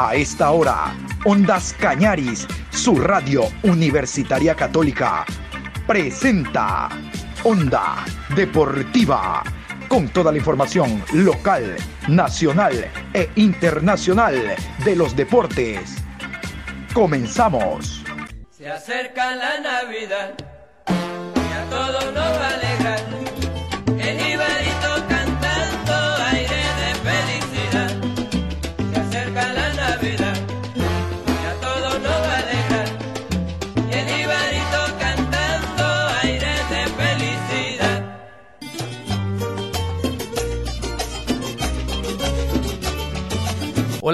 A 0.00 0.14
esta 0.14 0.52
hora, 0.52 0.94
Ondas 1.24 1.74
Cañaris, 1.76 2.46
su 2.70 3.00
radio 3.00 3.48
universitaria 3.64 4.54
católica, 4.54 5.26
presenta 5.88 6.88
Onda 7.42 8.04
Deportiva, 8.36 9.42
con 9.88 10.06
toda 10.06 10.30
la 10.30 10.38
información 10.38 11.02
local, 11.14 11.74
nacional 12.06 12.88
e 13.12 13.28
internacional 13.34 14.54
de 14.84 14.94
los 14.94 15.16
deportes. 15.16 15.96
Comenzamos. 16.94 18.04
Se 18.56 18.70
acerca 18.70 19.34
la 19.34 19.58
Navidad 19.58 20.34
y 20.86 21.52
a 21.54 21.64
todos 21.70 22.04
nos 22.14 22.14
va 22.14 22.57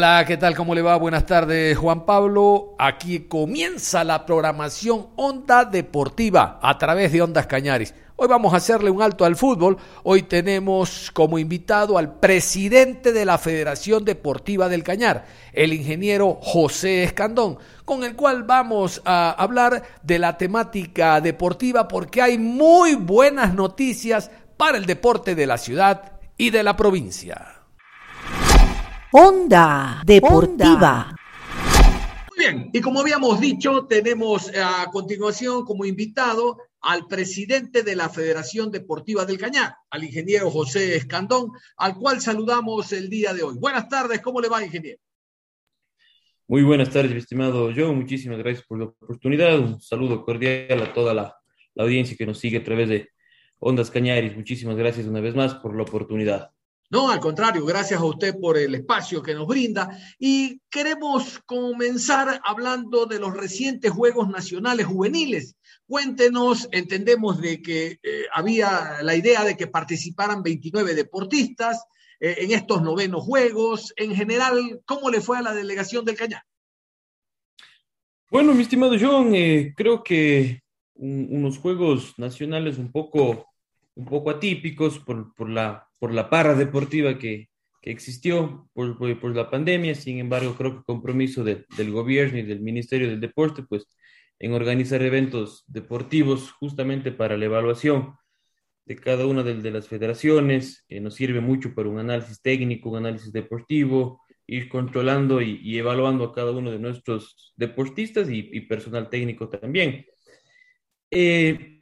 Hola, 0.04 0.26
¿qué 0.26 0.36
tal? 0.36 0.54
¿Cómo 0.54 0.74
le 0.74 0.82
va? 0.82 0.96
Buenas 0.96 1.24
tardes, 1.24 1.78
Juan 1.78 2.04
Pablo. 2.04 2.74
Aquí 2.78 3.20
comienza 3.20 4.04
la 4.04 4.26
programación 4.26 5.06
Onda 5.16 5.64
Deportiva 5.64 6.58
a 6.60 6.76
través 6.76 7.10
de 7.10 7.22
Ondas 7.22 7.46
Cañaris. 7.46 7.94
Hoy 8.16 8.28
vamos 8.28 8.52
a 8.52 8.58
hacerle 8.58 8.90
un 8.90 9.00
alto 9.00 9.24
al 9.24 9.34
fútbol. 9.34 9.78
Hoy 10.02 10.24
tenemos 10.24 11.10
como 11.10 11.38
invitado 11.38 11.96
al 11.96 12.16
presidente 12.16 13.14
de 13.14 13.24
la 13.24 13.38
Federación 13.38 14.04
Deportiva 14.04 14.68
del 14.68 14.82
Cañar, 14.82 15.24
el 15.54 15.72
ingeniero 15.72 16.38
José 16.42 17.02
Escandón, 17.04 17.56
con 17.86 18.04
el 18.04 18.14
cual 18.14 18.42
vamos 18.42 19.00
a 19.06 19.30
hablar 19.30 19.84
de 20.02 20.18
la 20.18 20.36
temática 20.36 21.18
deportiva 21.22 21.88
porque 21.88 22.20
hay 22.20 22.36
muy 22.36 22.94
buenas 22.94 23.54
noticias 23.54 24.30
para 24.58 24.76
el 24.76 24.84
deporte 24.84 25.34
de 25.34 25.46
la 25.46 25.56
ciudad 25.56 26.12
y 26.36 26.50
de 26.50 26.62
la 26.62 26.76
provincia. 26.76 27.53
Onda 29.16 30.02
Deportiva. 30.04 31.14
Muy 32.30 32.36
bien, 32.36 32.70
y 32.72 32.80
como 32.80 32.98
habíamos 32.98 33.40
dicho, 33.40 33.86
tenemos 33.86 34.50
a 34.56 34.90
continuación 34.90 35.64
como 35.64 35.84
invitado 35.84 36.58
al 36.80 37.06
presidente 37.06 37.84
de 37.84 37.94
la 37.94 38.08
Federación 38.08 38.72
Deportiva 38.72 39.24
del 39.24 39.38
Cañar, 39.38 39.76
al 39.88 40.02
ingeniero 40.02 40.50
José 40.50 40.96
Escandón, 40.96 41.52
al 41.76 41.94
cual 41.94 42.20
saludamos 42.20 42.92
el 42.92 43.08
día 43.08 43.32
de 43.32 43.44
hoy. 43.44 43.54
Buenas 43.56 43.88
tardes, 43.88 44.20
¿cómo 44.20 44.40
le 44.40 44.48
va, 44.48 44.64
ingeniero? 44.64 44.98
Muy 46.48 46.64
buenas 46.64 46.90
tardes, 46.90 47.12
mi 47.12 47.18
estimado 47.18 47.70
Joe. 47.72 47.92
Muchísimas 47.92 48.38
gracias 48.38 48.66
por 48.66 48.80
la 48.80 48.86
oportunidad. 48.86 49.56
Un 49.60 49.80
saludo 49.80 50.24
cordial 50.24 50.82
a 50.82 50.92
toda 50.92 51.14
la, 51.14 51.36
la 51.74 51.84
audiencia 51.84 52.16
que 52.16 52.26
nos 52.26 52.40
sigue 52.40 52.58
a 52.58 52.64
través 52.64 52.88
de 52.88 53.10
Ondas 53.60 53.92
Cañaris. 53.92 54.34
Muchísimas 54.34 54.74
gracias 54.74 55.06
una 55.06 55.20
vez 55.20 55.36
más 55.36 55.54
por 55.54 55.76
la 55.76 55.84
oportunidad. 55.84 56.50
No, 56.94 57.10
al 57.10 57.18
contrario, 57.18 57.64
gracias 57.64 58.00
a 58.00 58.04
usted 58.04 58.38
por 58.40 58.56
el 58.56 58.72
espacio 58.72 59.20
que 59.20 59.34
nos 59.34 59.48
brinda. 59.48 59.98
Y 60.16 60.60
queremos 60.70 61.40
comenzar 61.44 62.40
hablando 62.44 63.06
de 63.06 63.18
los 63.18 63.36
recientes 63.36 63.90
Juegos 63.90 64.28
Nacionales 64.28 64.86
Juveniles. 64.86 65.56
Cuéntenos, 65.88 66.68
entendemos 66.70 67.40
de 67.40 67.60
que 67.60 67.98
eh, 68.00 68.26
había 68.32 69.02
la 69.02 69.16
idea 69.16 69.42
de 69.42 69.56
que 69.56 69.66
participaran 69.66 70.44
29 70.44 70.94
deportistas 70.94 71.82
eh, 72.20 72.36
en 72.38 72.52
estos 72.52 72.80
novenos 72.80 73.24
Juegos. 73.24 73.92
En 73.96 74.14
general, 74.14 74.80
¿cómo 74.84 75.10
le 75.10 75.20
fue 75.20 75.38
a 75.38 75.42
la 75.42 75.52
delegación 75.52 76.04
del 76.04 76.14
Cañar? 76.14 76.44
Bueno, 78.30 78.54
mi 78.54 78.62
estimado 78.62 78.94
John, 79.00 79.34
eh, 79.34 79.74
creo 79.76 80.04
que 80.04 80.62
un, 80.94 81.26
unos 81.28 81.58
Juegos 81.58 82.14
Nacionales 82.18 82.78
un 82.78 82.92
poco, 82.92 83.48
un 83.94 84.04
poco 84.06 84.30
atípicos 84.30 84.98
por, 84.98 85.34
por 85.34 85.48
la 85.48 85.88
por 86.04 86.12
la 86.12 86.28
parra 86.28 86.54
deportiva 86.54 87.18
que, 87.18 87.48
que 87.80 87.90
existió 87.90 88.68
por, 88.74 88.98
por, 88.98 89.18
por, 89.18 89.34
la 89.34 89.48
pandemia. 89.48 89.94
Sin 89.94 90.18
embargo, 90.18 90.54
creo 90.54 90.76
que 90.76 90.84
compromiso 90.84 91.42
de, 91.42 91.64
del 91.78 91.92
gobierno 91.92 92.38
y 92.38 92.42
del 92.42 92.60
Ministerio 92.60 93.08
del 93.08 93.20
Deporte, 93.20 93.62
pues 93.62 93.86
en 94.38 94.52
organizar 94.52 95.00
eventos 95.00 95.64
deportivos 95.66 96.52
justamente 96.52 97.10
para 97.10 97.38
la 97.38 97.46
evaluación 97.46 98.16
de 98.84 98.96
cada 98.96 99.24
una 99.26 99.42
de, 99.42 99.54
de 99.62 99.70
las 99.70 99.88
federaciones, 99.88 100.84
eh, 100.90 101.00
nos 101.00 101.14
sirve 101.14 101.40
mucho 101.40 101.74
para 101.74 101.88
un 101.88 101.98
análisis 101.98 102.42
técnico, 102.42 102.90
un 102.90 102.98
análisis 102.98 103.32
deportivo, 103.32 104.20
ir 104.46 104.68
controlando 104.68 105.40
y, 105.40 105.58
y 105.62 105.78
evaluando 105.78 106.24
a 106.24 106.34
cada 106.34 106.50
uno 106.50 106.70
de 106.70 106.78
nuestros 106.78 107.54
deportistas 107.56 108.28
y, 108.28 108.50
y 108.52 108.60
personal 108.60 109.08
técnico 109.08 109.48
también. 109.48 110.04
Eh, 111.10 111.73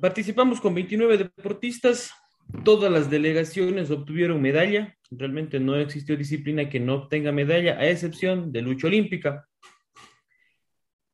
participamos 0.00 0.60
con 0.60 0.74
29 0.74 1.18
deportistas, 1.18 2.12
todas 2.64 2.90
las 2.90 3.10
delegaciones 3.10 3.90
obtuvieron 3.90 4.40
medalla. 4.40 4.96
Realmente 5.10 5.60
no 5.60 5.76
existió 5.76 6.16
disciplina 6.16 6.68
que 6.68 6.80
no 6.80 6.94
obtenga 6.94 7.32
medalla, 7.32 7.78
a 7.78 7.88
excepción 7.88 8.52
de 8.52 8.62
lucha 8.62 8.86
olímpica, 8.86 9.46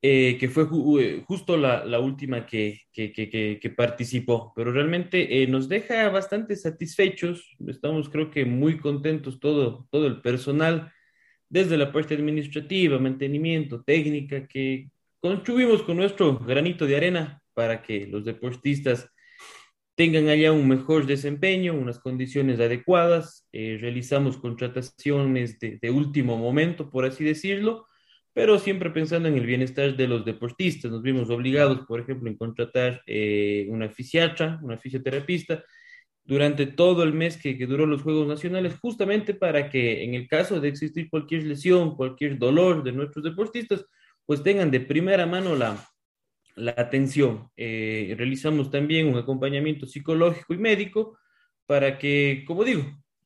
eh, 0.00 0.36
que 0.38 0.48
fue 0.48 0.64
ju 0.66 1.00
justo 1.26 1.56
la, 1.56 1.98
última 1.98 2.46
que, 2.46 2.80
que, 2.92 3.12
que, 3.12 3.70
participó. 3.70 4.52
Pero 4.54 4.72
realmente 4.72 5.42
eh, 5.42 5.46
nos 5.46 5.68
deja 5.68 6.08
bastante 6.10 6.54
satisfechos. 6.56 7.56
Estamos, 7.66 8.08
creo 8.08 8.30
que, 8.30 8.44
muy 8.44 8.78
contentos 8.78 9.40
todo, 9.40 9.88
todo 9.90 10.06
el 10.06 10.20
personal, 10.20 10.92
desde 11.48 11.76
la 11.76 11.90
parte 11.90 12.14
administrativa, 12.14 12.98
mantenimiento, 12.98 13.82
técnica, 13.82 14.46
que 14.46 14.90
contribuimos 15.20 15.82
con 15.82 15.96
nuestro 15.96 16.38
granito 16.38 16.86
de 16.86 16.96
arena 16.96 17.42
para 17.58 17.82
que 17.82 18.06
los 18.06 18.24
deportistas 18.24 19.10
tengan 19.96 20.28
allá 20.28 20.52
un 20.52 20.68
mejor 20.68 21.06
desempeño, 21.06 21.74
unas 21.74 21.98
condiciones 21.98 22.60
adecuadas. 22.60 23.48
Eh, 23.50 23.78
realizamos 23.80 24.38
contrataciones 24.38 25.58
de, 25.58 25.90
último 25.90 26.36
momento, 26.36 26.88
por 26.88 27.04
así 27.04 27.24
decirlo, 27.24 27.88
pero 28.32 28.60
siempre 28.60 28.90
pensando 28.90 29.26
en 29.28 29.36
el 29.36 29.44
bienestar 29.44 29.96
de 29.96 30.06
los 30.06 30.24
deportistas. 30.24 30.92
Nos 30.92 31.02
vimos 31.02 31.30
obligados, 31.30 31.80
por 31.80 31.98
ejemplo, 31.98 32.30
en 32.30 32.36
contratar 32.36 33.02
eh, 33.08 33.66
una 33.70 33.88
fisiatra, 33.88 34.60
una 34.62 34.78
fisioterapista, 34.78 35.64
durante 36.22 36.66
todo 36.66 37.02
el 37.02 37.12
mes 37.12 37.38
que, 37.38 37.56
duró 37.66 37.86
los 37.86 38.02
Juegos 38.02 38.28
Nacionales, 38.28 38.78
justamente 38.80 39.34
para 39.34 39.68
que 39.68 40.04
en 40.04 40.14
el 40.14 40.28
caso 40.28 40.60
de 40.60 40.68
existir 40.68 41.10
cualquier 41.10 41.42
lesión, 41.42 41.96
cualquier 41.96 42.38
dolor 42.38 42.84
de 42.84 42.92
nuestros 42.92 43.24
deportistas, 43.24 43.84
pues 44.24 44.44
tengan 44.44 44.70
de 44.70 44.78
primera 44.78 45.26
mano 45.26 45.56
la, 45.56 45.84
la 46.58 46.74
atención. 46.76 47.48
Eh, 47.56 48.14
realizamos 48.18 48.70
también 48.70 49.06
un 49.06 49.16
acompañamiento 49.16 49.86
psicológico 49.86 50.54
y 50.54 50.58
médico 50.58 51.18
para 51.66 51.98
que, 51.98 52.44
como 52.46 52.64
digo, 52.64 52.82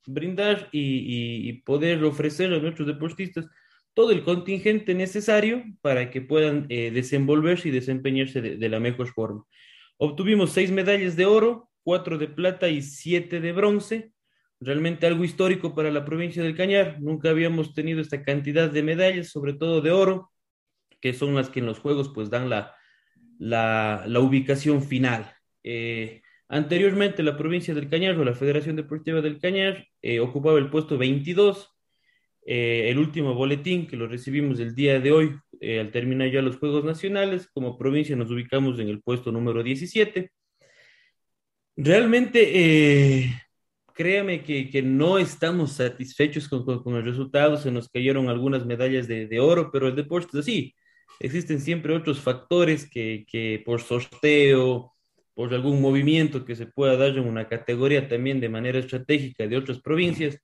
brindar 0.06 0.69
y, 0.72 1.53
poder 1.65 2.03
ofrecer 2.04 2.53
a 2.53 2.59
nuestros 2.59 2.87
deportistas 2.87 3.47
todo 3.94 4.10
el 4.10 4.25
contingente 4.25 4.94
necesario 4.94 5.65
para 5.81 6.10
que 6.10 6.22
puedan 6.22 6.66
eh, 6.69 6.91
desenvolverse 6.91 7.69
y 7.69 7.72
desempeñarse 7.72 8.41
de, 8.41 8.56
de, 8.56 8.69
la 8.69 8.81
mejor 8.81 9.09
forma. 9.09 9.44
Obtuvimos 9.99 10.50
seis 10.50 10.70
medallas 10.70 11.14
de 11.14 11.26
oro, 11.26 11.70
cuatro 11.82 12.19
de 12.19 12.28
plata 12.28 12.69
y 12.69 12.82
siete 12.82 13.41
de 13.41 13.53
bronce. 13.53 14.12
Realmente 14.60 15.06
algo 15.06 15.25
histórico 15.25 15.75
para 15.75 15.91
la 15.91 16.04
provincia 16.04 16.43
del 16.43 16.56
Cañar. 16.56 17.00
Nunca 17.00 17.31
habíamos 17.31 17.75
tenido 17.75 18.00
esta 18.00 18.22
cantidad 18.22 18.70
de 18.70 18.82
medallas, 18.82 19.28
sobre 19.28 19.53
todo 19.53 19.81
de 19.81 19.91
oro, 19.91 20.31
que 21.00 21.12
son 21.12 21.34
las 21.34 21.50
que 21.50 21.60
en 21.60 21.66
los 21.66 21.81
Juegos 21.81 22.10
pues 22.14 22.31
dan 22.31 22.49
la, 22.49 22.75
la, 23.42 24.20
ubicación 24.20 24.82
final. 24.82 25.32
Eh, 25.64 26.22
anteriormente, 26.48 27.22
la 27.22 27.36
provincia 27.36 27.75
del 27.75 27.88
Cañar 27.88 28.16
o 28.19 28.25
la 28.25 28.34
Federación 28.34 28.76
Deportiva 28.76 29.20
del 29.20 29.41
Cañar 29.41 29.86
eh, 30.00 30.20
ocupaba 30.20 30.58
el 30.58 30.70
puesto 30.70 30.97
22. 30.97 31.69
Eh, 32.44 32.88
el 32.91 32.98
último 32.98 33.34
boletín 33.34 33.86
que 33.86 33.97
lo 33.97 34.08
recibimos 34.08 34.58
el 34.58 34.75
día 34.75 34.98
de 34.98 35.12
hoy, 35.12 35.38
al 35.78 35.93
terminar 35.93 36.31
ya 36.31 36.43
los 36.43 36.56
Juegos 36.56 36.84
Nacionales, 36.84 37.49
como 37.52 37.78
provincia 37.78 38.16
nos 38.16 38.31
ubicamos 38.31 38.81
en 38.81 38.88
el 38.88 39.00
puesto 39.00 39.31
número 39.31 39.62
17. 39.62 40.31
Realmente, 41.76 43.32
créame 43.94 44.43
que, 44.43 44.69
que, 44.70 44.82
no 44.82 45.19
estamos 45.19 45.72
satisfechos 45.75 46.49
con, 46.49 46.64
con, 46.64 46.82
con, 46.82 46.96
el 46.96 47.05
resultado, 47.05 47.56
se 47.56 47.70
nos 47.70 47.88
cayeron 47.88 48.28
algunas 48.28 48.66
medallas 48.66 49.06
de, 49.06 49.26
de 49.28 49.40
oro, 49.40 49.70
pero 49.72 49.88
el 49.88 49.96
deporte 49.96 50.31
es 50.32 50.40
así, 50.40 50.75
existen 51.22 51.60
siempre 51.60 51.94
otros 51.94 52.20
factores 52.20 52.88
que, 52.90 53.24
que, 53.28 53.62
por 53.64 53.80
sorteo, 53.80 54.92
por 55.34 55.54
algún 55.54 55.80
movimiento 55.80 56.44
que 56.44 56.56
se 56.56 56.66
pueda 56.66 56.96
dar 56.96 57.16
en 57.16 57.26
una 57.26 57.48
categoría 57.48 58.08
también 58.08 58.40
de 58.40 58.48
manera 58.48 58.78
estratégica 58.78 59.46
de 59.46 59.56
otras 59.56 59.80
provincias, 59.80 60.38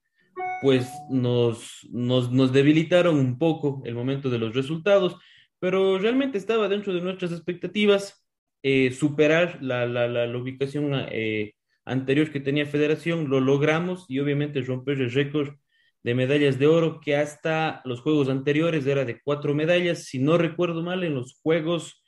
pues 0.63 0.89
nos, 1.11 1.87
nos, 1.91 2.31
nos 2.31 2.53
debilitaron 2.53 3.17
un 3.17 3.39
poco 3.39 3.83
el 3.85 3.95
momento 3.95 4.31
de 4.31 4.39
los 4.39 4.55
resultados, 4.55 5.17
pero 5.59 5.99
realmente 5.99 6.39
estaba 6.39 6.69
dentro 6.69 6.95
de 6.95 7.01
nuestras 7.01 7.33
expectativas 7.33 8.25
eh, 8.63 8.93
superar 8.93 9.59
la, 9.61 9.87
la, 9.87 10.09
la, 10.09 10.39
ubicación 10.39 10.91
eh, 11.11 11.55
anterior 11.85 12.31
que 12.31 12.41
tenía 12.41 12.67
Federación, 12.67 13.29
lo 13.29 13.41
logramos 13.41 14.05
y 14.09 14.21
obviamente 14.21 14.63
romper 14.63 15.01
el 15.01 15.13
récord 15.13 15.55
de 16.03 16.15
medallas 16.15 16.59
de 16.59 16.67
oro, 16.67 17.01
que 17.01 17.17
hasta 17.17 17.81
los 17.85 18.01
juegos 18.01 18.29
anteriores 18.29 18.87
era 18.87 19.05
de 19.05 19.21
cuatro 19.21 19.55
medallas. 19.55 20.05
Si 20.05 20.19
no 20.19 20.39
recuerdo 20.39 20.83
mal, 20.83 21.05
en 21.05 21.15
los 21.15 21.39
juegos 21.43 22.03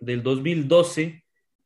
del 0.00 0.22
2012, 0.22 1.24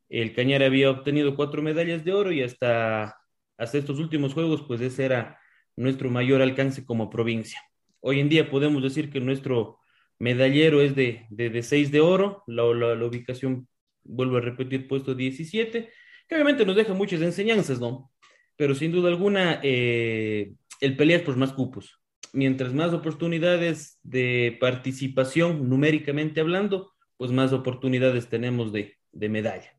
el 0.08 0.35
Cañar 0.35 0.62
había 0.62 0.91
obtenido 0.91 1.37
cuatro 1.37 1.62
medallas 1.62 2.05
de 2.05 2.12
oro 2.12 2.32
y 2.32 2.43
hasta, 2.43 3.17
hasta 3.56 3.79
estos 3.79 3.99
últimos 3.99 4.35
juegos, 4.35 4.62
pues 4.67 4.81
ese 4.81 5.05
era 5.05 5.38
nuestro 5.76 6.11
mayor 6.11 6.43
alcance 6.43 6.85
como 6.85 7.11
provincia. 7.11 7.61
Hoy 8.00 8.20
en 8.20 8.29
día 8.29 8.50
podemos 8.50 8.82
decir 8.82 9.11
que 9.11 9.20
nuestro 9.20 9.79
medallero 10.19 10.82
es 10.82 10.94
de, 10.94 11.26
de, 11.31 11.62
seis 11.62 11.91
de 11.91 12.00
oro, 12.00 12.43
la, 12.47 12.62
la, 12.75 13.05
ubicación, 13.05 13.69
vuelvo 14.05 14.37
a 14.37 14.41
repetir, 14.41 14.87
puesto 14.88 15.14
17, 15.14 15.91
que 16.29 16.35
obviamente 16.35 16.67
nos 16.67 16.76
deja 16.76 16.93
muchas 16.93 17.23
enseñanzas, 17.23 17.81
¿no? 17.81 18.12
Pero 18.56 18.75
sin 18.75 18.93
duda 18.93 19.08
alguna, 19.08 19.61
eh, 19.62 20.52
el 20.81 20.97
pelear 20.97 21.25
por 21.25 21.37
más 21.37 21.53
cupos. 21.53 22.00
Mientras 22.32 22.73
más 22.73 22.93
oportunidades 22.93 23.99
de 24.03 24.56
participación, 24.61 25.69
numéricamente 25.69 26.41
hablando, 26.41 26.93
pues 27.17 27.32
más 27.32 27.53
oportunidades 27.53 28.29
tenemos 28.29 28.73
de, 28.73 28.99
de 29.12 29.29
medalla. 29.29 29.77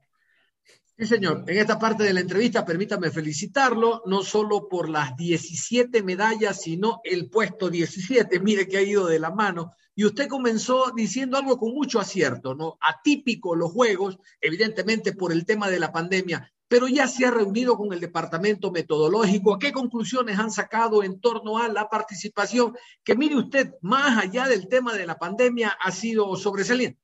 Sí, 1.01 1.07
señor. 1.07 1.45
En 1.47 1.57
esta 1.57 1.79
parte 1.79 2.03
de 2.03 2.13
la 2.13 2.19
entrevista, 2.19 2.63
permítame 2.63 3.09
felicitarlo, 3.09 4.03
no 4.05 4.21
solo 4.21 4.67
por 4.69 4.87
las 4.87 5.15
17 5.15 6.03
medallas, 6.03 6.61
sino 6.61 7.01
el 7.03 7.29
puesto 7.29 7.71
17. 7.71 8.39
Mire 8.39 8.67
que 8.67 8.77
ha 8.77 8.83
ido 8.83 9.07
de 9.07 9.17
la 9.17 9.31
mano. 9.31 9.71
Y 9.95 10.05
usted 10.05 10.27
comenzó 10.27 10.91
diciendo 10.95 11.37
algo 11.37 11.57
con 11.57 11.73
mucho 11.73 11.99
acierto, 11.99 12.53
¿no? 12.53 12.77
Atípico 12.79 13.55
los 13.55 13.71
juegos, 13.71 14.19
evidentemente 14.39 15.13
por 15.13 15.31
el 15.31 15.45
tema 15.45 15.69
de 15.69 15.79
la 15.79 15.91
pandemia, 15.91 16.53
pero 16.71 16.87
ya 16.87 17.05
se 17.05 17.25
ha 17.25 17.31
reunido 17.31 17.75
con 17.75 17.91
el 17.91 17.99
departamento 17.99 18.71
metodológico. 18.71 19.59
¿Qué 19.59 19.73
conclusiones 19.73 20.39
han 20.39 20.51
sacado 20.51 21.03
en 21.03 21.19
torno 21.19 21.57
a 21.57 21.67
la 21.67 21.89
participación? 21.89 22.73
Que 23.03 23.13
mire 23.13 23.35
usted, 23.35 23.73
más 23.81 24.17
allá 24.17 24.47
del 24.47 24.69
tema 24.69 24.93
de 24.93 25.05
la 25.05 25.19
pandemia, 25.19 25.75
ha 25.77 25.91
sido 25.91 26.33
sobresaliente. 26.37 26.97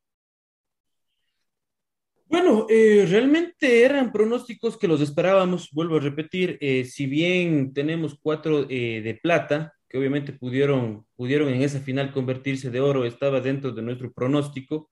Bueno, 2.27 2.65
eh, 2.69 3.05
realmente 3.09 3.83
eran 3.83 4.13
pronósticos 4.13 4.77
que 4.77 4.87
los 4.87 5.01
esperábamos, 5.01 5.69
vuelvo 5.73 5.97
a 5.97 5.99
repetir, 5.99 6.57
eh, 6.61 6.85
si 6.85 7.05
bien 7.05 7.73
tenemos 7.73 8.17
cuatro 8.21 8.67
eh, 8.69 9.01
de 9.01 9.15
plata, 9.15 9.73
que 9.89 9.97
obviamente 9.97 10.31
pudieron, 10.31 11.05
pudieron 11.17 11.49
en 11.49 11.61
esa 11.61 11.81
final 11.81 12.13
convertirse 12.13 12.69
de 12.69 12.79
oro, 12.79 13.03
estaba 13.03 13.41
dentro 13.41 13.73
de 13.73 13.81
nuestro 13.81 14.13
pronóstico. 14.13 14.89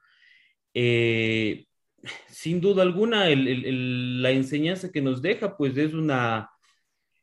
Sin 2.27 2.61
duda 2.61 2.83
alguna, 2.83 3.25
la 3.29 4.31
enseñanza 4.31 4.91
que 4.91 5.01
nos 5.01 5.21
deja, 5.21 5.57
pues 5.57 5.77
es 5.77 5.93
una, 5.93 6.49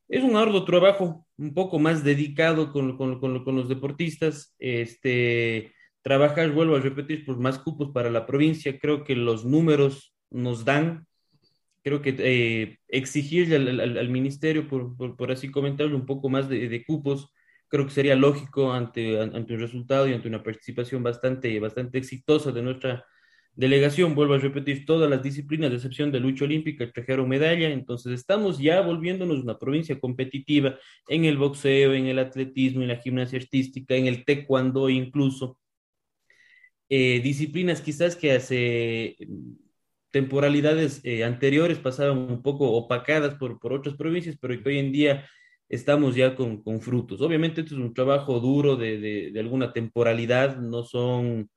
es 0.09 0.23
un 0.23 0.37
arduo 0.37 0.65
trabajo, 0.65 1.27
un 1.37 1.55
poco 1.55 1.79
más 1.79 2.05
dedicado 2.05 2.73
con, 2.73 2.97
con, 2.97 3.19
con, 3.19 3.57
los 3.57 3.69
deportistas, 3.69 4.55
este, 4.59 5.75
trabajar, 6.03 6.51
vuelvo 6.53 6.77
a 6.77 6.81
repetir, 6.81 7.25
por 7.25 7.39
más 7.39 7.59
cupos 7.59 7.91
para 7.93 8.11
la 8.11 8.27
provincia, 8.27 8.79
creo 8.79 9.05
que 9.05 9.17
los 9.17 9.45
números 9.45 10.15
nos 10.31 10.65
dan, 10.65 11.07
creo 11.83 12.03
que 12.03 12.15
eh, 12.19 12.79
exigirle 12.89 13.57
al, 13.57 14.09
ministerio, 14.11 14.69
por, 14.69 14.97
por, 14.97 15.17
por, 15.17 15.33
así 15.33 15.51
comentarlo, 15.51 15.97
un 15.97 16.07
poco 16.07 16.29
más 16.29 16.49
de, 16.49 16.69
de 16.69 16.85
cupos, 16.85 17.33
creo 17.69 17.87
que 17.87 17.93
sería 17.93 18.15
lógico 18.17 18.73
ante, 18.73 19.19
ante 19.19 19.55
un 19.55 19.61
resultado 19.61 20.07
y 20.07 20.13
ante 20.13 20.29
una 20.29 20.43
participación 20.43 21.03
bastante, 21.03 21.59
bastante 21.59 21.99
exitosa 21.99 22.53
de 22.53 22.63
nuestra 22.63 23.07
delegación. 23.55 24.15
Vuelvo 24.15 24.35
a 24.35 24.39
repetir, 24.39 24.85
todas 24.87 25.11
las 25.11 25.23
disciplinas, 25.23 25.71
de 25.71 25.77
excepción 25.77 26.11
de 26.13 26.21
lucha 26.21 26.45
olímpica, 26.45 26.91
trajeron 26.91 27.29
medalla. 27.29 27.71
Entonces, 27.71 28.13
estamos 28.13 28.59
ya 28.59 28.81
volviéndonos 28.81 29.43
una 29.43 29.59
provincia 29.59 29.99
competitiva 29.99 30.79
en 31.09 31.25
el 31.25 31.37
boxeo, 31.37 31.95
en 31.95 32.07
el 32.07 32.19
atletismo, 32.19 32.83
en 32.83 32.89
la 32.89 32.97
gimnasia 32.97 33.39
artística, 33.39 33.95
en 33.95 34.07
el 34.07 34.25
taekwondo 34.25 34.89
incluso. 34.89 35.59
Eh, 36.89 37.21
disciplinas 37.23 37.81
quizás 37.81 38.17
que 38.17 38.33
hace 38.33 39.17
temporalidades 40.13 41.01
eh, 41.05 41.25
anteriores 41.25 41.79
pasaban 41.79 42.19
un 42.19 42.43
poco 42.43 42.71
opacadas 42.73 43.35
por, 43.37 43.59
por 43.59 43.73
otras 43.73 43.97
provincias, 43.97 44.37
pero 44.41 44.63
que 44.63 44.69
hoy 44.69 44.79
en 44.79 44.93
día 44.93 45.27
estamos 45.69 46.15
ya 46.15 46.37
con, 46.37 46.63
con 46.63 46.81
frutos. 46.83 47.21
Obviamente 47.23 47.63
esto 47.63 47.75
es 47.75 47.81
un 47.81 47.95
trabajo 47.95 48.39
duro 48.41 48.77
de, 48.77 49.31
de, 49.33 49.41
alguna 49.41 49.73
temporalidad, 49.73 50.59
no 50.59 50.85
son 50.85 51.49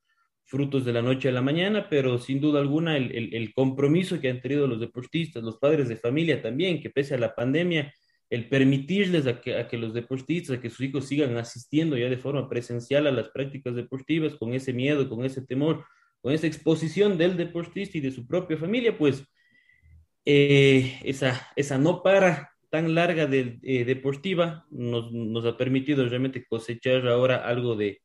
frutos 0.45 0.85
de 0.85 0.93
la 0.93 1.01
noche 1.01 1.29
a 1.29 1.31
la 1.31 1.41
mañana, 1.41 1.87
pero 1.89 2.19
sin 2.19 2.39
duda 2.39 2.59
alguna 2.59 2.97
el, 2.97 3.33
el, 3.33 3.53
compromiso 3.53 4.19
que 4.21 4.29
han 4.29 4.41
tenido 4.41 4.67
los 4.67 4.79
deportistas, 4.79 5.43
los 5.43 5.57
padres 5.57 5.89
de 5.89 5.97
familia 5.97 6.41
también, 6.41 6.81
que 6.81 6.91
pese 6.91 7.15
a 7.15 7.17
la 7.17 7.33
pandemia, 7.33 7.91
el 8.29 8.47
permitirles 8.47 9.25
a 9.27 9.41
que, 9.41 9.57
a 9.57 9.67
que 9.67 9.77
los 9.77 9.93
deportistas, 9.93 10.57
a 10.57 10.61
que 10.61 10.69
sus 10.69 10.81
hijos 10.81 11.07
sigan 11.07 11.35
asistiendo 11.37 11.97
ya 11.97 12.09
de 12.09 12.17
forma 12.17 12.47
presencial 12.47 13.07
a 13.07 13.11
las 13.11 13.29
prácticas 13.29 13.75
deportivas, 13.75 14.35
con 14.35 14.53
ese 14.53 14.71
miedo, 14.71 15.09
con 15.09 15.25
ese 15.25 15.41
temor, 15.41 15.85
con 16.21 16.31
esa 16.31 16.47
exposición 16.47 17.17
del 17.17 17.37
deportista 17.37 17.97
y 17.97 18.01
de 18.01 18.11
su 18.11 18.27
propia 18.27 18.57
familia, 18.57 18.97
pues 18.97 19.23
eh, 20.25 20.99
esa, 21.03 21.47
esa 21.55 21.77
no 21.77 22.01
para 22.03 22.51
tan 22.69 22.93
larga 22.93 23.25
de, 23.25 23.59
eh, 23.63 23.85
deportiva 23.85 24.65
nos, 24.69 25.11
nos, 25.11 25.45
ha 25.45 25.57
permitido 25.57 26.07
realmente 26.07 26.45
cosechar 26.45 27.07
ahora 27.07 27.37
algo 27.37 27.75
de, 27.75 28.01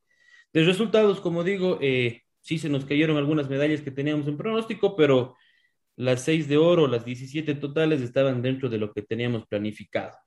de 0.53 0.63
resultados. 0.63 1.19
Como 1.19 1.43
digo, 1.43 1.79
eh, 1.81 2.21
sí 2.41 2.57
se 2.57 2.69
nos 2.69 2.85
cayeron 2.85 3.17
algunas 3.17 3.49
medallas 3.49 3.81
que 3.81 3.91
teníamos 3.91 4.27
en 4.27 4.37
pronóstico, 4.37 4.95
pero 4.95 5.35
las 5.95 6.23
seis 6.23 6.47
de 6.47 6.57
oro, 6.57 6.87
las 6.87 7.05
17 7.05 7.55
totales 7.55 8.01
estaban 8.01 8.41
dentro 8.41 8.69
de 8.69 8.77
lo 8.77 8.91
que 8.91 9.01
teníamos 9.01 9.45
planificado. 9.47 10.17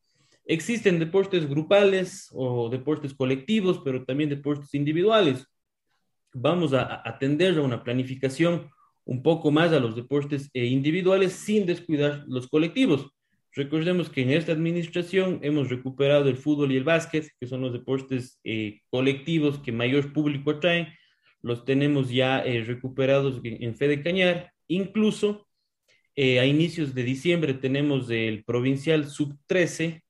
Existen 0.47 0.99
deportes 0.99 1.49
grupales 1.49 2.29
o 2.33 2.69
deportes 2.69 3.15
colectivos, 3.15 3.81
pero 3.85 4.05
también 4.05 4.29
deportes 4.29 4.75
individuales. 4.75 5.47
Vamos 6.33 6.75
a 6.75 7.03
atender 7.09 7.59
a 7.59 7.63
una 7.63 7.83
planificación 7.83 8.71
un 9.05 9.23
poco 9.23 9.51
más 9.51 9.73
a 9.73 9.81
los 9.81 9.97
deportes 9.97 10.51
eh, 10.55 10.67
individuales 10.67 11.33
sin 11.33 11.67
descuidar 11.67 12.25
los 12.27 12.49
colectivos. 12.49 13.11
Recordemos 13.53 14.11
que 14.11 14.23
en 14.23 14.31
esta 14.31 14.53
administración 14.53 15.39
hemos 15.43 15.69
recuperado 15.71 16.29
el 16.29 16.37
fútbol 16.37 16.73
y 16.73 16.77
el 16.77 16.85
básquet, 16.85 17.31
que 17.39 17.47
son 17.47 17.61
los 17.61 17.73
deportes 17.73 18.41
eh, 18.43 18.81
colectivos 18.91 19.59
que 19.61 19.71
mayor 19.71 20.13
público 20.13 20.51
atraen. 20.51 20.89
Los 21.45 21.65
tenemos 21.65 22.11
ya 22.11 22.41
eh, 22.41 22.65
recuperados 22.65 23.41
en, 23.45 23.77
Fede 23.77 24.03
Cañar. 24.03 24.53
Incluso 24.67 25.47
eh, 26.17 26.41
a 26.41 26.47
inicios 26.47 26.95
de 26.95 27.03
diciembre 27.05 27.55
tenemos 27.55 28.11
el 28.11 28.45
provincial 28.45 29.09
sub-13, 29.09 30.03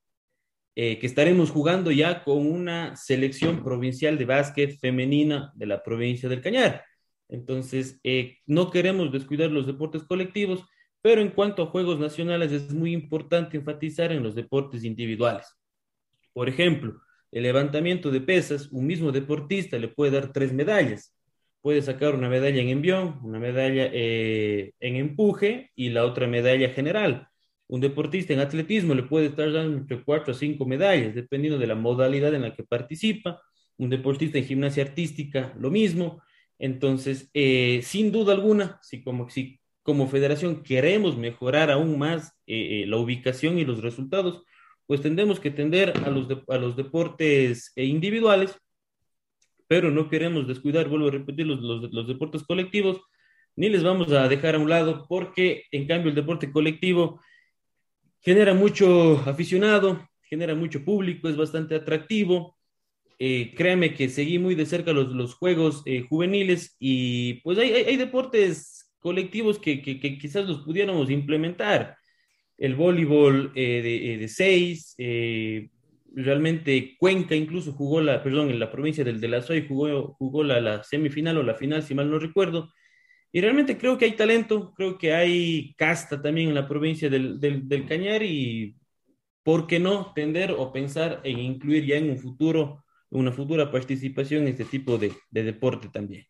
eh, 0.76 0.98
que 0.98 1.06
estaremos 1.06 1.50
jugando 1.50 1.90
ya 1.90 2.24
con 2.24 2.46
una 2.46 2.96
selección 2.96 3.62
provincial 3.62 4.16
de 4.16 4.24
básquet 4.24 4.78
femenina 4.78 5.52
de 5.54 5.66
la 5.66 5.82
provincia 5.82 6.28
del 6.28 6.40
Cañar. 6.40 6.84
Entonces, 7.28 8.00
no 8.46 8.70
queremos 8.70 9.10
descuidar 9.10 9.50
los 9.50 9.66
deportes 9.66 10.04
colectivos 10.04 10.64
pero 11.04 11.20
en 11.20 11.28
cuanto 11.28 11.62
a 11.62 11.66
juegos 11.66 11.98
nacionales, 11.98 12.50
es 12.50 12.72
muy 12.72 12.94
importante 12.94 13.58
enfatizar 13.58 14.10
en 14.10 14.22
los 14.22 14.34
deportes 14.34 14.84
individuales. 14.84 15.54
Por 16.32 16.48
ejemplo, 16.48 16.98
el 17.30 17.42
levantamiento 17.42 18.10
de 18.10 18.22
pesas, 18.22 18.68
un 18.72 18.86
mismo 18.86 19.12
deportista 19.12 19.76
le 19.76 19.88
puede 19.88 20.12
dar 20.12 20.32
tres 20.32 20.54
medallas. 20.54 21.13
Puede 21.64 21.80
sacar 21.80 22.14
una 22.14 22.28
medalla 22.28 22.60
en 22.60 22.68
envión, 22.68 23.20
una 23.22 23.38
medalla 23.38 23.88
eh, 23.90 24.72
en 24.80 24.96
empuje 24.96 25.70
y 25.74 25.88
la 25.88 26.04
otra 26.04 26.26
medalla 26.26 26.68
general. 26.68 27.28
Un 27.68 27.80
deportista 27.80 28.34
en 28.34 28.40
atletismo 28.40 28.94
le 28.94 29.04
puede 29.04 29.28
estar 29.28 29.50
dando 29.50 29.78
entre 29.78 30.04
cuatro 30.04 30.34
a 30.34 30.36
cinco 30.36 30.66
medallas, 30.66 31.14
dependiendo 31.14 31.58
de 31.58 31.66
la 31.66 31.74
modalidad 31.74 32.34
en 32.34 32.42
la 32.42 32.52
que 32.52 32.64
participa. 32.64 33.40
Un 33.78 33.88
deportista 33.88 34.36
en 34.36 34.44
gimnasia 34.44 34.84
artística, 34.84 35.54
lo 35.58 35.70
mismo. 35.70 36.22
Entonces, 36.58 37.30
eh, 37.32 37.80
sin 37.82 38.12
duda 38.12 38.34
alguna, 38.34 38.78
si 38.82 39.02
como 39.02 39.30
si 39.30 39.58
como 39.82 40.06
federación 40.06 40.64
queremos 40.64 41.16
mejorar 41.16 41.70
aún 41.70 41.98
más 41.98 42.34
eh, 42.46 42.84
la 42.86 42.98
ubicación 42.98 43.58
y 43.58 43.64
los 43.64 43.80
resultados, 43.80 44.44
pues 44.84 45.00
tendremos 45.00 45.40
que 45.40 45.50
tender 45.50 45.94
a 46.04 46.10
los, 46.10 46.28
a 46.46 46.58
los 46.58 46.76
deportes 46.76 47.72
individuales, 47.74 48.54
pero 49.66 49.90
no 49.90 50.08
queremos 50.08 50.46
descuidar, 50.46 50.88
vuelvo 50.88 51.08
a 51.08 51.12
repetir, 51.12 51.46
los, 51.46 51.60
los, 51.60 51.92
los, 51.92 52.06
deportes 52.06 52.42
colectivos, 52.42 53.00
ni 53.56 53.68
les 53.68 53.82
vamos 53.82 54.10
a 54.12 54.28
dejar 54.28 54.54
a 54.54 54.58
un 54.58 54.68
lado, 54.68 55.06
porque 55.08 55.64
en 55.70 55.86
cambio 55.86 56.10
el 56.10 56.14
deporte 56.14 56.50
colectivo 56.50 57.20
genera 58.20 58.54
mucho 58.54 59.18
aficionado, 59.26 60.08
genera 60.22 60.54
mucho 60.54 60.84
público, 60.84 61.28
es 61.28 61.36
bastante 61.36 61.74
atractivo. 61.74 62.56
Eh, 63.18 63.54
créame 63.56 63.94
que 63.94 64.08
seguí 64.08 64.38
muy 64.40 64.56
de 64.56 64.66
cerca 64.66 64.92
los, 64.92 65.12
los 65.12 65.34
juegos 65.34 65.82
eh, 65.86 66.04
juveniles 66.08 66.74
y 66.80 67.34
pues 67.42 67.58
hay, 67.58 67.70
hay, 67.70 67.84
hay 67.84 67.96
deportes 67.96 68.84
colectivos 69.04 69.58
que, 69.58 69.82
que, 69.82 70.00
que, 70.00 70.16
quizás 70.16 70.46
los 70.48 70.62
pudiéramos 70.62 71.10
implementar. 71.10 71.98
El 72.56 72.74
voleibol 72.74 73.52
eh, 73.54 73.82
de, 73.82 74.16
de, 74.16 74.28
seis, 74.28 74.94
eh, 74.96 75.68
realmente 76.14 76.96
Cuenca 76.98 77.34
incluso 77.34 77.72
jugó 77.72 78.00
la, 78.00 78.22
perdón, 78.22 78.50
en 78.50 78.58
la 78.58 78.70
provincia 78.70 79.04
del 79.04 79.20
de 79.20 79.28
la 79.28 79.42
Soy 79.42 79.66
jugó, 79.66 80.14
jugó 80.14 80.44
la, 80.44 80.60
la, 80.60 80.82
semifinal 80.82 81.38
o 81.38 81.42
la 81.42 81.54
final, 81.54 81.82
si 81.82 81.94
mal 81.94 82.10
no 82.10 82.18
recuerdo. 82.18 82.72
Y 83.32 83.40
realmente 83.40 83.76
creo 83.76 83.98
que 83.98 84.04
hay 84.04 84.12
talento, 84.12 84.72
creo 84.76 84.96
que 84.96 85.12
hay 85.12 85.74
casta 85.76 86.22
también 86.22 86.48
en 86.48 86.54
la 86.54 86.68
provincia 86.68 87.10
del, 87.10 87.40
del, 87.40 87.68
del 87.68 87.86
Cañar 87.86 88.22
y 88.22 88.76
¿por 89.42 89.66
qué 89.66 89.80
no 89.80 90.12
tender 90.14 90.52
o 90.52 90.72
pensar 90.72 91.20
en 91.24 91.38
incluir 91.40 91.84
ya 91.84 91.96
en 91.96 92.10
un 92.10 92.18
futuro, 92.18 92.84
una 93.10 93.32
futura 93.32 93.70
participación 93.70 94.42
en 94.42 94.48
este 94.48 94.64
tipo 94.64 94.98
de, 94.98 95.12
de 95.30 95.42
deporte 95.42 95.88
también? 95.88 96.24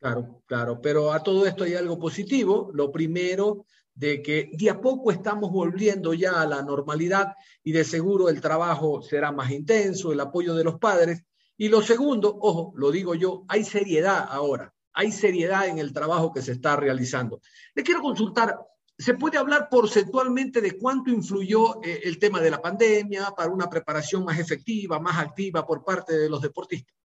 Claro, 0.00 0.42
claro, 0.46 0.80
pero 0.82 1.12
a 1.12 1.22
todo 1.22 1.46
esto 1.46 1.62
hay 1.64 1.74
algo 1.74 1.98
positivo. 1.98 2.70
Lo 2.74 2.90
primero, 2.90 3.66
de 3.94 4.22
que 4.22 4.50
de 4.52 4.70
a 4.70 4.80
poco 4.80 5.10
estamos 5.10 5.50
volviendo 5.50 6.14
ya 6.14 6.40
a 6.40 6.46
la 6.46 6.62
normalidad 6.62 7.34
y 7.62 7.72
de 7.72 7.84
seguro 7.84 8.28
el 8.28 8.40
trabajo 8.40 9.02
será 9.02 9.32
más 9.32 9.50
intenso, 9.50 10.12
el 10.12 10.20
apoyo 10.20 10.54
de 10.54 10.64
los 10.64 10.78
padres. 10.78 11.24
Y 11.56 11.68
lo 11.68 11.82
segundo, 11.82 12.36
ojo, 12.40 12.72
lo 12.76 12.90
digo 12.90 13.14
yo, 13.14 13.44
hay 13.48 13.64
seriedad 13.64 14.26
ahora, 14.28 14.74
hay 14.92 15.12
seriedad 15.12 15.68
en 15.68 15.78
el 15.78 15.92
trabajo 15.92 16.32
que 16.32 16.42
se 16.42 16.52
está 16.52 16.76
realizando. 16.76 17.40
Le 17.74 17.82
quiero 17.82 18.00
consultar, 18.00 18.58
¿se 18.96 19.14
puede 19.14 19.38
hablar 19.38 19.68
porcentualmente 19.70 20.60
de 20.60 20.78
cuánto 20.78 21.10
influyó 21.10 21.82
eh, 21.82 22.00
el 22.04 22.18
tema 22.18 22.40
de 22.40 22.50
la 22.50 22.60
pandemia 22.60 23.32
para 23.36 23.52
una 23.52 23.68
preparación 23.68 24.24
más 24.24 24.38
efectiva, 24.38 24.98
más 24.98 25.18
activa 25.18 25.66
por 25.66 25.84
parte 25.84 26.16
de 26.16 26.28
los 26.28 26.40
deportistas? 26.40 27.01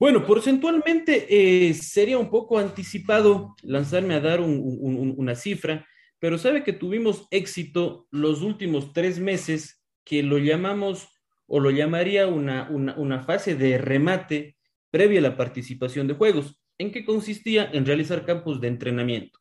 Bueno, 0.00 0.24
porcentualmente 0.24 1.26
eh, 1.28 1.74
sería 1.74 2.16
un 2.16 2.30
poco 2.30 2.58
anticipado 2.58 3.54
lanzarme 3.62 4.14
a 4.14 4.20
dar 4.20 4.40
un, 4.40 4.58
un, 4.80 5.14
una 5.18 5.34
cifra, 5.34 5.86
pero 6.18 6.38
sabe 6.38 6.64
que 6.64 6.72
tuvimos 6.72 7.28
éxito 7.30 8.08
los 8.10 8.40
últimos 8.40 8.94
tres 8.94 9.18
meses 9.20 9.84
que 10.02 10.22
lo 10.22 10.38
llamamos 10.38 11.10
o 11.46 11.60
lo 11.60 11.70
llamaría 11.70 12.28
una, 12.28 12.70
una, 12.70 13.22
fase 13.24 13.56
de 13.56 13.76
remate 13.76 14.56
previa 14.90 15.18
a 15.18 15.22
la 15.22 15.36
participación 15.36 16.06
de 16.06 16.14
juegos. 16.14 16.58
¿En 16.78 16.92
qué 16.92 17.04
consistía? 17.04 17.68
En 17.70 17.84
realizar 17.84 18.24
campos 18.24 18.58
de 18.58 18.68
entrenamiento. 18.68 19.38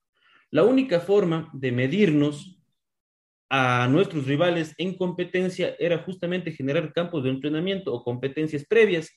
La 0.52 0.66
única 0.66 1.00
forma 1.00 1.50
de 1.54 1.72
medirnos 1.72 2.60
a 3.50 3.88
nuestros 3.90 4.26
rivales 4.26 4.76
en 4.78 4.98
competencia 4.98 5.74
era 5.80 6.00
justamente 6.00 6.52
generar 6.52 6.92
campos 6.92 7.24
de 7.24 7.30
entrenamiento 7.30 7.94
o 7.94 8.04
competencias 8.04 8.66
previas 8.66 9.10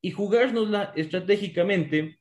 y 0.00 0.10
jugárnosla 0.10 0.92
estratégicamente 0.96 2.18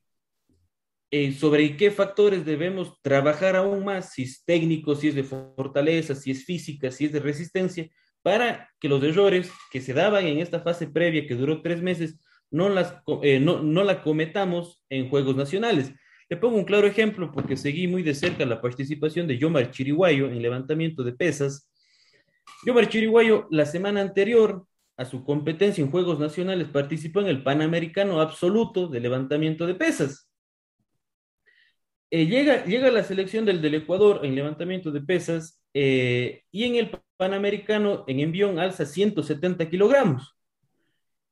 eh, 1.10 1.32
sobre 1.32 1.78
qué 1.78 1.90
factores 1.90 2.46
debemos 2.46 3.02
trabajar 3.02 3.56
aún 3.56 3.86
más, 3.86 4.12
si 4.14 4.24
es 4.24 4.44
técnico, 4.44 4.96
si 4.96 5.08
es 5.08 5.16
de 5.16 5.24
fortaleza, 5.24 6.16
si 6.16 6.32
es 6.32 6.44
física, 6.44 6.92
si 6.92 7.06
es 7.06 7.14
de 7.14 7.20
resistencia, 7.20 7.90
para 8.22 8.70
que 8.80 8.90
los 8.90 9.02
errores 9.04 9.50
que 9.72 9.80
se 9.80 9.94
daban 9.94 10.26
en 10.26 10.40
esta 10.40 10.60
fase 10.60 10.88
previa 10.88 11.26
que 11.26 11.36
duró 11.36 11.62
tres 11.62 11.82
meses 11.82 12.20
no, 12.52 12.68
las, 12.68 12.96
eh, 13.24 13.40
no, 13.40 13.62
no 13.62 13.84
la 13.84 14.04
cometamos 14.04 14.84
en 14.90 15.10
Juegos 15.10 15.36
Nacionales. 15.36 15.94
Le 16.30 16.36
pongo 16.36 16.58
un 16.58 16.66
claro 16.66 16.88
ejemplo 16.88 17.32
porque 17.32 17.56
seguí 17.56 17.88
muy 17.88 18.04
de 18.04 18.14
cerca 18.14 18.46
la 18.46 18.62
participación 18.62 19.28
de 19.28 19.38
Yomar 19.38 19.72
Chiriguayo 19.72 20.28
en 20.28 20.42
levantamiento 20.42 21.04
de 21.04 21.14
pesas. 21.14 21.72
Yomar 22.66 22.90
Chiriguayo 22.90 23.48
la 23.50 23.66
semana 23.66 24.02
anterior 24.02 24.66
a 24.98 25.06
su 25.06 25.24
competencia 25.24 25.84
en 25.84 25.92
Juegos 25.92 26.20
Nacionales, 26.20 26.68
participó 26.68 27.22
en 27.22 27.28
el 27.28 27.44
Panamericano 27.44 28.20
Absoluto 28.20 28.88
de 28.88 29.00
levantamiento 29.00 29.68
de 29.68 29.76
pesas. 29.76 30.30
Eh, 32.10 32.26
llega, 32.26 32.66
llega 32.66 32.90
la 32.90 33.04
selección 33.04 33.46
del, 33.46 33.62
del 33.62 33.76
Ecuador 33.76 34.22
en 34.24 34.34
levantamiento 34.34 34.92
de 34.92 35.02
pesas 35.02 35.62
eh, 35.74 36.44
y 36.52 36.64
en 36.64 36.76
el 36.76 36.92
Panamericano 37.18 38.06
en 38.08 38.22
envión 38.22 38.58
alza 38.60 38.86
170 38.86 39.70
kilogramos. 39.70 40.36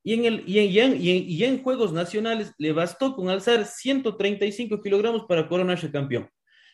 Y 0.04 0.14
en, 0.14 0.26
el, 0.26 0.44
y, 0.48 0.60
en, 0.60 1.02
y, 1.02 1.10
en, 1.10 1.30
y 1.30 1.44
en 1.44 1.64
Juegos 1.64 1.92
Nacionales 1.92 2.54
le 2.60 2.72
bastó 2.72 3.16
con 3.16 3.30
alzar 3.30 3.66
135 3.66 4.80
kilogramos 4.80 5.26
para 5.26 5.48
coronarse 5.48 5.90
campeón. 5.90 6.30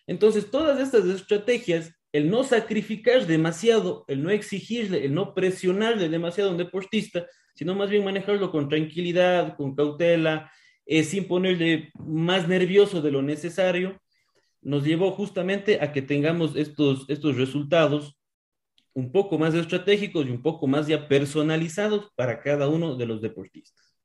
Entonces, 0.05 0.51
todas 0.51 0.79
estas 0.81 1.05
estrategias 1.05 1.93
el 2.11 2.29
no 2.29 2.43
sacrificar 2.43 3.25
demasiado, 3.25 4.05
el 4.07 4.21
no 4.23 4.29
exigirle, 4.29 5.05
el 5.05 5.13
no 5.13 5.33
presionarle 5.33 6.09
demasiado 6.09 6.49
a 6.49 6.53
un 6.53 6.57
deportista, 6.57 7.25
sino 7.55 7.75
más 7.75 7.89
bien 7.89 8.03
manejarlo 8.03 8.51
con 8.51 8.69
tranquilidad, 8.69 9.55
con 9.55 9.75
cautela, 9.75 10.51
eh, 10.85 11.03
sin 11.03 11.27
ponerle 11.27 11.91
más 11.95 12.47
nervioso 12.47 13.01
de 13.01 13.11
lo 13.11 13.21
necesario, 13.21 14.01
nos 14.61 14.83
llevó 14.83 15.11
justamente 15.11 15.79
a 15.81 15.91
que 15.91 16.01
tengamos 16.01 16.55
estos, 16.55 17.05
estos 17.07 17.37
resultados 17.37 18.17
un 18.93 19.11
poco 19.11 19.37
más 19.37 19.53
estratégicos 19.53 20.25
y 20.25 20.31
un 20.31 20.41
poco 20.41 20.67
más 20.67 20.87
ya 20.87 21.07
personalizados 21.07 22.11
para 22.15 22.41
cada 22.41 22.67
uno 22.67 22.95
de 22.95 23.05
los 23.05 23.21
deportistas. 23.21 23.95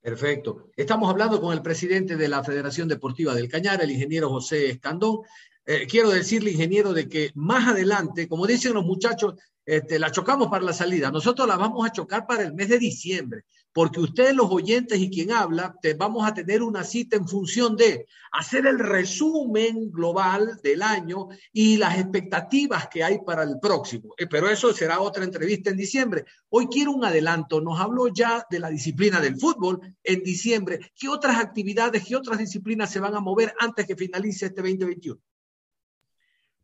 Perfecto. 0.00 0.70
Estamos 0.76 1.10
hablando 1.10 1.40
con 1.40 1.52
el 1.52 1.62
presidente 1.62 2.16
de 2.16 2.28
la 2.28 2.42
Federación 2.44 2.88
Deportiva 2.88 3.34
del 3.34 3.48
Cañar, 3.48 3.82
el 3.82 3.90
ingeniero 3.90 4.30
José 4.30 4.70
Escandón. 4.70 5.22
Eh, 5.68 5.86
quiero 5.88 6.10
decirle, 6.10 6.52
ingeniero, 6.52 6.92
de 6.92 7.08
que 7.08 7.32
más 7.34 7.66
adelante, 7.66 8.28
como 8.28 8.46
dicen 8.46 8.74
los 8.74 8.84
muchachos, 8.84 9.34
este, 9.64 9.98
la 9.98 10.12
chocamos 10.12 10.46
para 10.46 10.64
la 10.64 10.72
salida. 10.72 11.10
Nosotros 11.10 11.48
la 11.48 11.56
vamos 11.56 11.84
a 11.84 11.90
chocar 11.90 12.24
para 12.24 12.44
el 12.44 12.54
mes 12.54 12.68
de 12.68 12.78
diciembre, 12.78 13.42
porque 13.72 13.98
ustedes, 13.98 14.32
los 14.32 14.48
oyentes 14.48 15.00
y 15.00 15.10
quien 15.10 15.32
habla, 15.32 15.74
te, 15.82 15.94
vamos 15.94 16.24
a 16.24 16.32
tener 16.32 16.62
una 16.62 16.84
cita 16.84 17.16
en 17.16 17.26
función 17.26 17.76
de 17.76 18.06
hacer 18.30 18.64
el 18.64 18.78
resumen 18.78 19.90
global 19.90 20.60
del 20.62 20.82
año 20.82 21.30
y 21.52 21.78
las 21.78 21.98
expectativas 21.98 22.86
que 22.86 23.02
hay 23.02 23.18
para 23.26 23.42
el 23.42 23.58
próximo. 23.58 24.14
Eh, 24.16 24.28
pero 24.28 24.48
eso 24.48 24.72
será 24.72 25.00
otra 25.00 25.24
entrevista 25.24 25.70
en 25.70 25.76
diciembre. 25.78 26.24
Hoy 26.48 26.68
quiero 26.68 26.92
un 26.92 27.04
adelanto. 27.04 27.60
Nos 27.60 27.80
habló 27.80 28.06
ya 28.06 28.46
de 28.48 28.60
la 28.60 28.70
disciplina 28.70 29.20
del 29.20 29.36
fútbol 29.36 29.80
en 30.04 30.22
diciembre. 30.22 30.92
¿Qué 30.94 31.08
otras 31.08 31.38
actividades, 31.38 32.04
qué 32.06 32.14
otras 32.14 32.38
disciplinas 32.38 32.92
se 32.92 33.00
van 33.00 33.16
a 33.16 33.20
mover 33.20 33.52
antes 33.58 33.84
que 33.84 33.96
finalice 33.96 34.46
este 34.46 34.62
2021? 34.62 35.20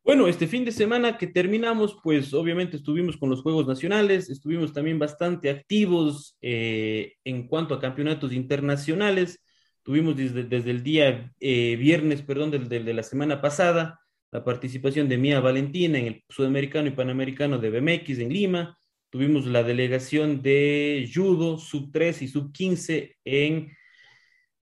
Bueno, 0.04 0.26
este 0.26 0.49
fin 0.49 0.64
de 0.64 0.73
semana 0.73 1.16
que 1.16 1.28
terminamos, 1.28 1.97
pues 2.02 2.35
obviamente 2.35 2.76
estuvimos 2.76 3.16
con 3.16 3.30
los 3.30 3.42
Juegos 3.42 3.68
Nacionales, 3.68 4.30
estuvimos 4.30 4.73
también 4.73 4.99
bastante 4.99 5.49
activos 5.49 6.37
eh, 6.42 7.14
en 7.25 7.47
cuanto 7.47 7.75
a 7.75 7.80
campeonatos 7.80 8.32
internacionales. 8.32 9.40
Tuvimos 9.85 10.16
desde, 10.16 10.71
el 10.71 10.82
día 10.82 11.32
eh, 11.38 11.76
viernes, 11.76 12.23
perdón, 12.23 12.50
del, 12.50 12.68
del, 12.68 12.85
de 12.85 12.94
la 12.94 13.04
semana 13.04 13.40
pasada, 13.40 14.00
la 14.32 14.42
participación 14.44 15.09
de 15.09 15.18
Mía 15.18 15.38
Valentina 15.38 15.99
en 15.99 16.06
el 16.06 16.25
Sudamericano 16.28 16.88
y 16.88 16.92
Panamericano 16.92 17.59
de 17.59 17.71
BMX 17.71 18.18
en 18.18 18.32
Lima. 18.32 18.76
Tuvimos 19.09 19.47
la 19.47 19.62
delegación 19.62 20.42
de 20.42 21.09
Judo, 21.14 21.59
Sub 21.59 21.92
3 21.92 22.23
y 22.23 22.28
Sub 22.28 22.52
15 22.52 23.18
en 23.25 23.71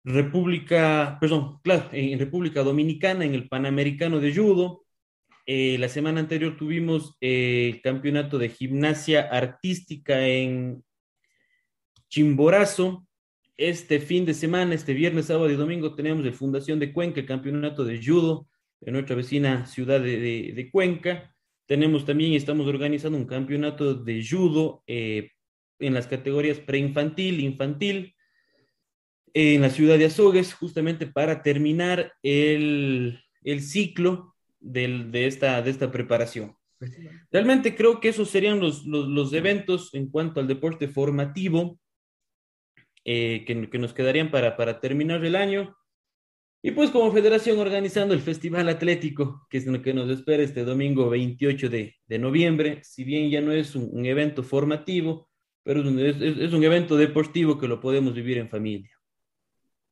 República, 0.03 1.17
perdón, 1.21 1.59
claro, 1.61 1.89
en 1.91 2.17
República 2.17 2.63
Dominicana, 2.63 3.23
en 3.25 3.35
el 3.35 3.47
Panamericano 3.47 4.19
de 4.19 4.33
Judo. 4.33 4.86
Eh, 5.49 5.77
la 5.77 5.87
semana 5.87 6.19
anterior 6.19 6.57
tuvimos 6.57 7.15
eh, 7.21 7.71
el 7.73 7.81
campeonato 7.81 8.37
de 8.37 8.49
gimnasia 8.49 9.21
artística 9.21 10.27
en 10.27 10.83
Chimborazo. 12.09 13.07
Este 13.55 14.01
fin 14.01 14.25
de 14.25 14.33
semana, 14.33 14.75
este 14.75 14.93
viernes, 14.93 15.27
sábado 15.27 15.49
y 15.49 15.55
domingo, 15.55 15.95
tenemos 15.95 16.25
el 16.25 16.33
Fundación 16.33 16.79
de 16.79 16.91
Cuenca, 16.91 17.21
el 17.21 17.25
campeonato 17.25 17.85
de 17.85 18.05
judo 18.05 18.49
en 18.81 18.91
nuestra 18.91 19.15
vecina 19.15 19.65
ciudad 19.67 20.01
de, 20.01 20.51
de, 20.53 20.69
Cuenca. 20.69 21.33
Tenemos 21.65 22.03
también, 22.03 22.33
estamos 22.33 22.67
organizando 22.67 23.17
un 23.17 23.25
campeonato 23.25 23.93
de 23.93 24.27
judo 24.29 24.83
eh, 24.85 25.31
en 25.79 25.93
las 25.93 26.07
categorías 26.07 26.59
preinfantil, 26.59 27.39
infantil, 27.39 28.15
en 29.33 29.61
la 29.61 29.69
ciudad 29.69 29.97
de 29.97 30.05
Azogues, 30.05 30.53
justamente 30.53 31.07
para 31.07 31.41
terminar 31.41 32.11
el, 32.21 33.21
el 33.43 33.61
ciclo 33.61 34.35
del, 34.71 35.11
de, 35.11 35.27
esta, 35.27 35.61
de 35.61 35.69
esta 35.71 35.91
preparación. 35.91 36.55
Realmente 37.31 37.75
creo 37.75 37.99
que 37.99 38.09
esos 38.09 38.29
serían 38.29 38.59
los, 38.59 38.85
los, 38.85 39.07
los 39.07 39.33
eventos 39.33 39.93
en 39.93 40.09
cuanto 40.09 40.39
al 40.39 40.47
deporte 40.47 40.87
formativo 40.87 41.79
eh, 43.03 43.45
que, 43.45 43.69
que, 43.69 43.79
nos 43.79 43.93
quedarían 43.93 44.29
para, 44.29 44.55
para 44.57 44.79
terminar 44.79 45.23
el 45.25 45.35
año. 45.35 45.75
Y 46.61 46.71
pues 46.71 46.89
como 46.89 47.11
federación 47.11 47.59
organizando 47.59 48.13
el 48.13 48.21
Festival 48.21 48.67
Atlético, 48.67 49.47
que 49.49 49.57
es 49.57 49.65
lo 49.65 49.81
que 49.81 49.93
nos 49.93 50.09
espera 50.09 50.43
este 50.43 50.63
domingo 50.63 51.09
28 51.09 51.69
de, 51.69 51.95
de 52.05 52.19
noviembre, 52.19 52.81
si 52.83 53.03
bien 53.03 53.29
ya 53.29 53.41
no 53.41 53.51
es 53.51 53.75
un, 53.75 53.89
un 53.91 54.05
evento 54.05 54.43
formativo, 54.43 55.29
pero 55.63 55.81
es, 55.81 56.15
es, 56.21 56.37
es, 56.37 56.53
un 56.53 56.63
evento 56.63 56.95
deportivo 56.95 57.57
que 57.57 57.67
lo 57.67 57.79
podemos 57.79 58.13
vivir 58.13 58.37
en 58.37 58.49
familia. 58.49 58.91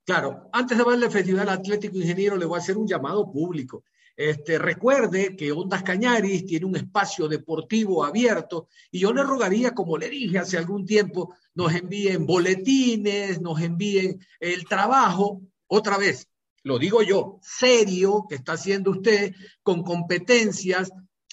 Claro, 0.05 0.49
antes 0.53 0.77
de 0.77 0.83
hablar 0.83 0.99
del 0.99 1.11
Festival 1.11 1.49
Atlético 1.49 1.97
Ingeniero, 1.97 2.37
le 2.37 2.45
voy 2.45 2.57
a 2.57 2.61
hacer 2.61 2.77
un 2.77 2.87
llamado 2.87 3.31
público. 3.31 3.83
Este, 4.17 4.57
recuerde 4.57 5.35
que 5.35 5.51
Ondas 5.51 5.83
Cañaris 5.83 6.45
tiene 6.45 6.65
un 6.65 6.77
espacio 6.77 7.27
deportivo 7.27 8.05
abierto 8.05 8.69
y 8.89 8.99
yo 8.99 9.11
le 9.11 9.23
rogaría, 9.23 9.73
como 9.73 9.97
le 9.97 10.09
dije 10.09 10.39
hace 10.39 10.57
algún 10.57 10.85
tiempo, 10.85 11.35
nos 11.53 11.73
envíen 11.73 12.25
boletines, 12.25 13.41
nos 13.41 13.59
envíen 13.61 14.19
el 14.39 14.65
trabajo, 14.65 15.41
otra 15.67 15.97
vez, 15.97 16.29
lo 16.63 16.79
digo 16.79 17.03
yo, 17.03 17.39
serio 17.41 18.25
que 18.29 18.35
está 18.35 18.53
haciendo 18.53 18.91
usted, 18.91 19.33
con 19.61 19.83
competencias 19.83 20.91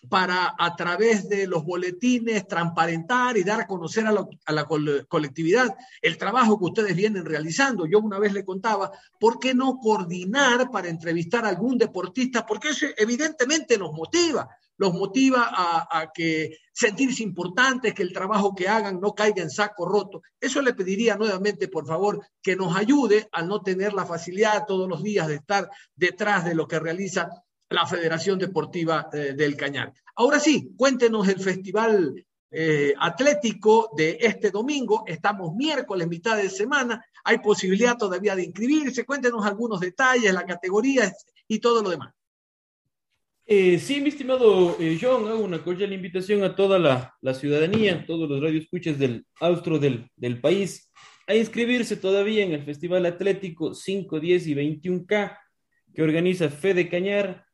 para 0.08 0.54
a 0.58 0.74
través 0.74 1.28
de 1.28 1.46
los 1.46 1.64
boletines 1.64 2.46
transparentar 2.48 3.36
y 3.36 3.44
dar 3.44 3.60
a 3.60 3.66
conocer 3.66 4.06
a 4.06 4.12
la, 4.12 4.26
a 4.44 4.52
la, 4.52 4.66
colectividad 5.08 5.74
el 6.00 6.18
trabajo 6.18 6.58
que 6.58 6.64
ustedes 6.64 6.96
vienen 6.96 7.24
realizando. 7.24 7.86
Yo 7.86 8.00
una 8.00 8.18
vez 8.18 8.32
le 8.32 8.44
contaba, 8.44 8.90
¿por 9.20 9.38
qué 9.38 9.54
no 9.54 9.78
coordinar 9.78 10.70
para 10.70 10.88
entrevistar 10.88 11.44
a 11.44 11.50
algún 11.50 11.78
deportista? 11.78 12.44
Porque 12.44 12.70
eso 12.70 12.86
evidentemente 12.96 13.78
nos 13.78 13.92
motiva. 13.92 14.48
los 14.76 14.92
motiva 14.92 15.48
a, 15.48 15.86
a, 15.90 16.12
que 16.12 16.58
sentirse 16.72 17.22
importantes, 17.22 17.94
que 17.94 18.02
el 18.02 18.12
trabajo 18.12 18.54
que 18.54 18.68
hagan 18.68 19.00
no 19.00 19.14
caiga 19.14 19.42
en 19.42 19.50
saco 19.50 19.86
roto. 19.86 20.22
Eso 20.40 20.60
le 20.60 20.74
pediría 20.74 21.14
nuevamente, 21.14 21.68
por 21.68 21.86
favor, 21.86 22.26
que 22.42 22.56
nos 22.56 22.74
ayude 22.76 23.28
a 23.30 23.42
no 23.42 23.62
tener 23.62 23.92
la 23.92 24.06
facilidad 24.06 24.64
todos 24.66 24.88
los 24.88 25.02
días 25.02 25.28
de 25.28 25.36
estar 25.36 25.70
detrás 25.94 26.44
de 26.44 26.56
lo 26.56 26.66
que 26.66 26.80
realiza 26.80 27.28
la 27.72 27.86
Federación 27.86 28.38
Deportiva 28.38 29.08
eh, 29.12 29.34
del 29.34 29.56
Cañar. 29.56 29.92
Ahora 30.16 30.38
sí, 30.38 30.72
cuéntenos 30.76 31.26
el 31.28 31.40
festival 31.40 32.24
eh, 32.50 32.94
atlético 32.98 33.90
de 33.96 34.18
este 34.20 34.50
domingo. 34.50 35.04
Estamos 35.06 35.54
miércoles, 35.54 36.08
mitad 36.08 36.36
de 36.36 36.50
semana. 36.50 37.04
Hay 37.24 37.38
posibilidad 37.38 37.96
todavía 37.96 38.36
de 38.36 38.44
inscribirse. 38.44 39.04
Cuéntenos 39.04 39.44
algunos 39.44 39.80
detalles, 39.80 40.32
la 40.32 40.44
categoría 40.44 41.12
y 41.48 41.58
todo 41.58 41.82
lo 41.82 41.90
demás. 41.90 42.12
Eh, 43.44 43.78
sí, 43.78 44.00
mi 44.00 44.10
estimado 44.10 44.76
John, 45.00 45.26
hago 45.26 45.40
una 45.40 45.62
cordial 45.62 45.92
invitación 45.92 46.44
a 46.44 46.54
toda 46.54 46.78
la, 46.78 47.14
la 47.20 47.34
ciudadanía, 47.34 48.06
todos 48.06 48.28
los 48.28 48.40
radioescuchas 48.40 48.98
del 48.98 49.26
austro 49.40 49.78
del, 49.78 50.08
del, 50.16 50.40
país, 50.40 50.90
a 51.26 51.34
inscribirse 51.34 51.96
todavía 51.96 52.44
en 52.44 52.52
el 52.52 52.64
Festival 52.64 53.04
Atlético 53.04 53.74
5, 53.74 54.20
10 54.20 54.46
y 54.46 54.54
21K 54.54 55.36
que 55.94 56.02
organiza 56.02 56.48
Fede 56.48 56.88
Cañar 56.88 57.44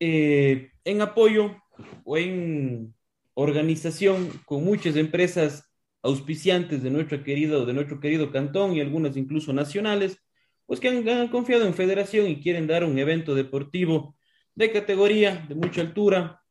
eh, 0.00 0.70
en 0.84 1.00
apoyo 1.00 1.56
o 2.04 2.16
en 2.16 2.94
organización 3.34 4.30
con 4.46 4.64
muchas 4.64 4.96
empresas 4.96 5.70
auspiciantes 6.02 6.82
de 6.82 6.90
nuestro 6.90 7.22
querido, 7.22 7.66
de 7.66 7.72
nuestro 7.72 8.00
querido 8.00 8.30
cantón 8.30 8.74
y 8.74 8.80
algunas 8.80 9.16
incluso 9.16 9.52
nacionales, 9.52 10.18
pues 10.66 10.80
que 10.80 10.88
han, 10.88 11.08
han, 11.08 11.28
confiado 11.28 11.66
en 11.66 11.74
Federación 11.74 12.28
y 12.28 12.40
quieren 12.40 12.66
dar 12.66 12.84
un 12.84 12.98
evento 12.98 13.34
deportivo 13.34 14.16
de 14.54 14.72
categoría, 14.72 15.44
de 15.48 15.54
mucha 15.54 15.80
altura, 15.80 16.42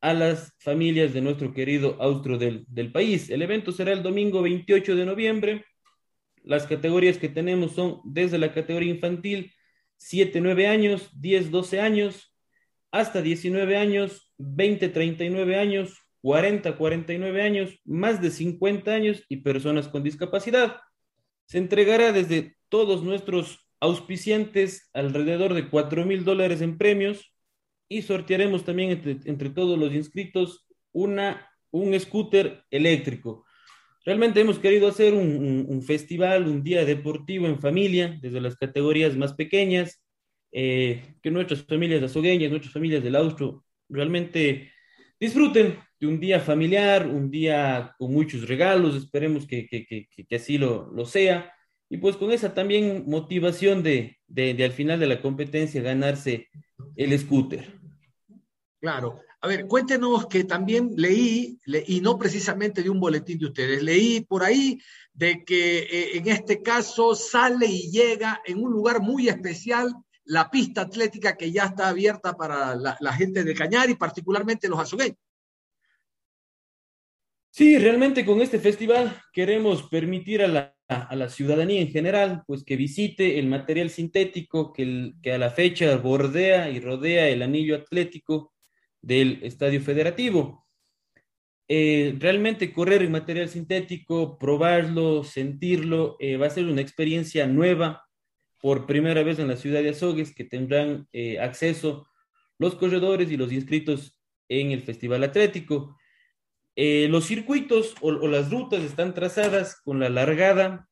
a 0.00 0.12
las 0.12 0.52
familias 0.58 1.14
de 1.14 1.22
nuestro 1.22 1.54
querido 1.54 1.96
austro 1.98 2.36
del, 2.36 2.64
del 2.68 2.92
país. 2.92 3.30
El 3.30 3.40
evento 3.40 3.72
será 3.72 3.92
el 3.92 4.02
domingo 4.02 4.42
28 4.42 4.96
de 4.96 5.06
noviembre. 5.06 5.64
Las 6.42 6.66
categorías 6.66 7.16
que 7.16 7.30
tenemos 7.30 7.72
son 7.72 8.00
desde 8.04 8.36
la 8.36 8.52
categoría 8.52 8.92
infantil 8.92 9.52
7-9 9.98 10.68
años, 10.68 11.10
10-12 11.18 11.80
años, 11.80 12.33
hasta 12.94 13.22
19 13.22 13.76
años, 13.76 14.32
20-39 14.38 15.56
años, 15.58 15.98
40-49 16.22 17.42
años, 17.42 17.80
más 17.84 18.22
de 18.22 18.30
50 18.30 18.88
años 18.92 19.24
y 19.28 19.38
personas 19.38 19.88
con 19.88 20.04
discapacidad. 20.04 20.76
Se 21.46 21.58
entregará 21.58 22.12
desde 22.12 22.54
todos 22.68 23.02
nuestros 23.02 23.68
auspiciantes 23.80 24.90
alrededor 24.92 25.54
de 25.54 25.68
4 25.68 26.06
mil 26.06 26.24
dólares 26.24 26.60
en 26.60 26.78
premios 26.78 27.34
y 27.88 28.02
sortearemos 28.02 28.64
también 28.64 28.90
entre, 28.90 29.18
entre, 29.24 29.50
todos 29.50 29.76
los 29.76 29.92
inscritos 29.92 30.64
una, 30.92 31.50
un 31.72 31.98
scooter 31.98 32.62
eléctrico. 32.70 33.44
Realmente 34.04 34.40
hemos 34.40 34.60
querido 34.60 34.86
hacer 34.86 35.14
un 35.14 35.82
festival, 35.82 36.46
un 36.46 36.62
día 36.62 36.84
deportivo 36.84 37.48
en 37.48 37.60
familia, 37.60 38.16
desde 38.22 38.40
las 38.40 38.54
categorías 38.54 39.16
más 39.16 39.34
pequeñas, 39.34 40.03
eh, 40.56 41.16
que 41.20 41.32
nuestras 41.32 41.64
familias 41.64 42.00
azogueñas, 42.00 42.48
nuestras 42.48 42.72
familias 42.72 43.02
del 43.02 43.16
Austro, 43.16 43.64
realmente 43.88 44.70
disfruten 45.18 45.80
de 45.98 46.06
un 46.06 46.20
día 46.20 46.38
familiar, 46.38 47.08
un 47.08 47.28
día 47.28 47.92
con 47.98 48.12
muchos 48.12 48.46
regalos, 48.46 48.94
esperemos 48.94 49.48
que, 49.48 49.66
que, 49.66 49.84
que, 49.84 50.06
que 50.08 50.36
así 50.36 50.56
lo, 50.56 50.92
lo, 50.92 51.06
sea, 51.06 51.52
y 51.90 51.96
pues 51.96 52.16
con 52.16 52.30
esa 52.30 52.54
también 52.54 53.02
motivación 53.08 53.82
de, 53.82 54.18
de, 54.28 54.54
de, 54.54 54.64
al 54.64 54.70
final 54.70 55.00
de 55.00 55.08
la 55.08 55.20
competencia 55.20 55.82
ganarse 55.82 56.48
el 56.94 57.18
scooter. 57.18 57.80
Claro. 58.80 59.20
A 59.40 59.48
ver, 59.48 59.66
cuéntenos 59.66 60.26
que 60.28 60.44
también 60.44 60.92
leí, 60.96 61.58
le, 61.66 61.82
y 61.86 62.00
no 62.00 62.16
precisamente 62.16 62.80
de 62.82 62.90
un 62.90 63.00
boletín 63.00 63.38
de 63.38 63.46
ustedes, 63.46 63.82
leí 63.82 64.20
por 64.20 64.44
ahí 64.44 64.78
de 65.12 65.44
que 65.44 65.78
eh, 65.80 66.16
en 66.16 66.28
este 66.28 66.62
caso 66.62 67.16
sale 67.16 67.66
y 67.66 67.90
llega 67.90 68.40
en 68.46 68.62
un 68.62 68.70
lugar 68.70 69.00
muy 69.00 69.28
especial 69.28 69.92
la 70.24 70.50
pista 70.50 70.82
atlética 70.82 71.36
que 71.36 71.52
ya 71.52 71.64
está 71.64 71.88
abierta 71.88 72.36
para 72.36 72.74
la, 72.74 73.12
gente 73.12 73.44
de 73.44 73.54
Cañar 73.54 73.90
y 73.90 73.94
particularmente 73.94 74.68
los 74.68 74.80
azogueños. 74.80 75.18
Sí, 77.50 77.78
realmente 77.78 78.24
con 78.24 78.40
este 78.40 78.58
festival 78.58 79.16
queremos 79.32 79.84
permitir 79.84 80.42
a 80.42 80.48
la, 80.48 80.76
a 80.88 81.14
la, 81.14 81.28
ciudadanía 81.28 81.80
en 81.80 81.90
general, 81.90 82.42
pues 82.46 82.64
que 82.64 82.76
visite 82.76 83.38
el 83.38 83.46
material 83.46 83.90
sintético 83.90 84.72
que 84.72 85.14
a 85.32 85.38
la 85.38 85.50
fecha 85.50 85.96
bordea 85.96 86.68
y 86.70 86.80
rodea 86.80 87.28
el 87.28 87.42
anillo 87.42 87.76
atlético 87.76 88.52
del 89.00 89.40
Estadio 89.42 89.80
Federativo. 89.80 90.64
Eh, 91.66 92.14
realmente 92.18 92.72
correr 92.72 93.02
en 93.02 93.12
material 93.12 93.48
sintético, 93.48 94.38
probarlo, 94.38 95.24
sentirlo, 95.24 96.16
eh, 96.20 96.36
va 96.36 96.46
a 96.46 96.50
ser 96.50 96.66
una 96.66 96.82
experiencia 96.82 97.46
nueva, 97.46 98.03
por 98.64 98.86
primera 98.86 99.22
vez 99.22 99.38
en 99.38 99.48
la 99.48 99.58
ciudad 99.58 99.82
de 99.82 99.90
Azogues 99.90 100.34
que 100.34 100.42
tendrán 100.42 101.06
eh, 101.12 101.38
acceso 101.38 102.08
los 102.58 102.76
corredores 102.76 103.30
y 103.30 103.36
los 103.36 103.52
inscritos 103.52 104.18
en 104.48 104.70
el 104.70 104.80
Festival 104.80 105.22
Atlético. 105.22 105.98
Eh, 106.74 107.06
los 107.10 107.26
circuitos 107.26 107.94
o, 108.00 108.08
o, 108.08 108.26
las 108.26 108.50
rutas 108.50 108.82
están 108.82 109.12
trazadas 109.12 109.78
con 109.82 110.00
la 110.00 110.08
largada 110.08 110.88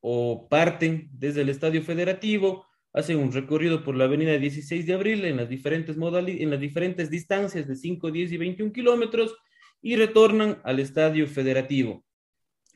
o 0.00 0.46
parten 0.50 1.08
desde 1.14 1.40
el 1.40 1.48
Estadio 1.48 1.82
Federativo, 1.82 2.66
hacen 2.92 3.16
un 3.16 3.32
recorrido 3.32 3.82
por 3.82 3.96
la 3.96 4.04
avenida 4.04 4.36
16 4.36 4.84
de 4.84 4.92
abril 4.92 5.24
en 5.24 5.38
las 5.38 5.48
diferentes, 5.48 5.96
en 5.96 6.50
las 6.50 6.60
diferentes 6.60 7.08
distancias 7.08 7.66
de 7.66 7.76
5, 7.76 8.10
10 8.10 8.32
y 8.32 8.36
21 8.36 8.72
kilómetros 8.74 9.34
y 9.80 9.96
retornan 9.96 10.60
al 10.64 10.80
Estadio 10.80 11.26
Federativo. 11.26 12.04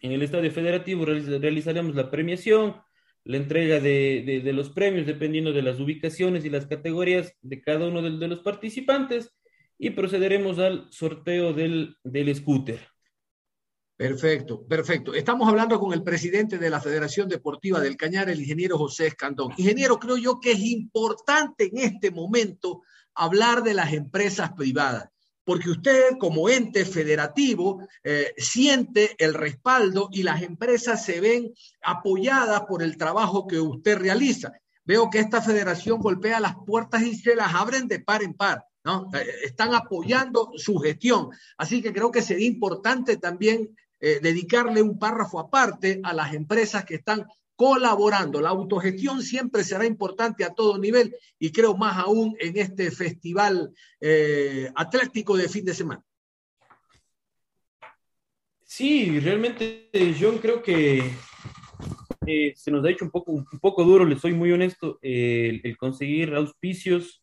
En 0.00 0.12
el 0.12 0.22
Estadio 0.22 0.50
Federativo 0.50 1.04
realizaremos 1.04 1.94
la 1.94 2.10
premiación, 2.10 2.76
la 3.24 3.38
entrega 3.38 3.80
de, 3.80 4.42
de, 4.44 4.52
los 4.52 4.70
premios 4.70 5.06
dependiendo 5.06 5.52
de 5.52 5.62
las 5.62 5.80
ubicaciones 5.80 6.44
y 6.44 6.50
las 6.50 6.66
categorías 6.66 7.32
de 7.40 7.62
cada 7.62 7.88
uno 7.88 8.02
de, 8.02 8.18
de 8.18 8.28
los 8.28 8.40
participantes 8.40 9.34
y 9.78 9.90
procederemos 9.90 10.58
al 10.58 10.86
sorteo 10.90 11.52
del, 11.52 11.96
del 12.04 12.34
scooter. 12.34 12.80
Perfecto, 13.96 14.66
perfecto. 14.66 15.14
Estamos 15.14 15.48
hablando 15.48 15.78
con 15.78 15.92
el 15.92 16.02
presidente 16.02 16.58
de 16.58 16.68
la 16.68 16.80
Federación 16.80 17.28
Deportiva 17.28 17.80
del 17.80 17.96
Cañar, 17.96 18.28
el 18.28 18.40
ingeniero 18.40 18.76
José 18.76 19.06
Escandón. 19.06 19.52
Ingeniero, 19.56 19.98
creo 19.98 20.16
yo 20.16 20.40
que 20.40 20.52
es 20.52 20.60
importante 20.60 21.70
en 21.72 21.78
este 21.78 22.10
momento 22.10 22.82
hablar 23.14 23.62
de 23.62 23.74
las 23.74 23.92
empresas 23.92 24.52
privadas 24.52 25.13
porque 25.44 25.70
usted 25.70 26.16
como 26.18 26.48
ente 26.48 26.84
federativo 26.84 27.86
eh, 28.02 28.32
siente 28.36 29.14
el 29.18 29.34
respaldo 29.34 30.08
y 30.10 30.22
las 30.22 30.42
empresas 30.42 31.04
se 31.04 31.20
ven 31.20 31.52
apoyadas 31.82 32.62
por 32.62 32.82
el 32.82 32.96
trabajo 32.96 33.46
que 33.46 33.60
usted 33.60 33.98
realiza. 33.98 34.52
Veo 34.84 35.08
que 35.10 35.18
esta 35.18 35.40
federación 35.40 36.00
golpea 36.00 36.40
las 36.40 36.56
puertas 36.66 37.02
y 37.02 37.14
se 37.14 37.36
las 37.36 37.54
abren 37.54 37.88
de 37.88 38.00
par 38.00 38.22
en 38.22 38.34
par. 38.34 38.64
¿no? 38.84 39.08
Eh, 39.14 39.26
están 39.44 39.74
apoyando 39.74 40.52
su 40.56 40.78
gestión. 40.78 41.30
Así 41.56 41.82
que 41.82 41.92
creo 41.92 42.10
que 42.10 42.22
sería 42.22 42.46
importante 42.46 43.16
también 43.16 43.74
eh, 44.00 44.20
dedicarle 44.20 44.82
un 44.82 44.98
párrafo 44.98 45.40
aparte 45.40 46.00
a 46.02 46.12
las 46.12 46.34
empresas 46.34 46.84
que 46.84 46.96
están 46.96 47.26
colaborando. 47.56 48.40
La 48.40 48.50
autogestión 48.50 49.22
siempre 49.22 49.64
será 49.64 49.86
importante 49.86 50.44
a 50.44 50.54
todo 50.54 50.78
nivel 50.78 51.14
y 51.38 51.52
creo 51.52 51.76
más 51.76 51.98
aún 51.98 52.36
en 52.40 52.56
este 52.56 52.90
festival 52.90 53.72
eh, 54.00 54.70
atlético 54.74 55.36
de 55.36 55.48
fin 55.48 55.64
de 55.64 55.74
semana. 55.74 56.04
Sí, 58.64 59.20
realmente 59.20 59.90
yo 60.18 60.40
creo 60.40 60.62
que 60.62 61.12
eh, 62.26 62.52
se 62.56 62.70
nos 62.70 62.84
ha 62.84 62.90
hecho 62.90 63.04
un 63.04 63.10
poco, 63.10 63.32
un 63.32 63.44
poco 63.60 63.84
duro, 63.84 64.04
le 64.04 64.18
soy 64.18 64.32
muy 64.32 64.50
honesto, 64.50 64.98
el, 65.02 65.60
el, 65.62 65.76
conseguir 65.76 66.34
auspicios 66.34 67.22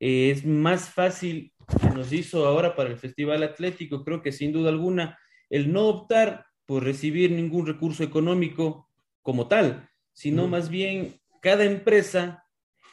eh, 0.00 0.30
es 0.30 0.44
más 0.44 0.90
fácil 0.90 1.52
que 1.80 1.90
nos 1.90 2.12
hizo 2.12 2.46
ahora 2.46 2.76
para 2.76 2.90
el 2.90 2.98
Festival 2.98 3.42
Atlético. 3.42 4.04
Creo 4.04 4.22
que 4.22 4.32
sin 4.32 4.52
duda 4.52 4.70
alguna 4.70 5.18
el 5.50 5.72
no 5.72 5.86
optar 5.86 6.46
por 6.66 6.84
recibir 6.84 7.30
ningún 7.30 7.66
recurso 7.66 8.04
económico 8.04 8.87
como 9.28 9.46
tal, 9.46 9.86
sino 10.14 10.46
mm. 10.46 10.50
más 10.50 10.70
bien 10.70 11.20
cada 11.42 11.64
empresa, 11.64 12.46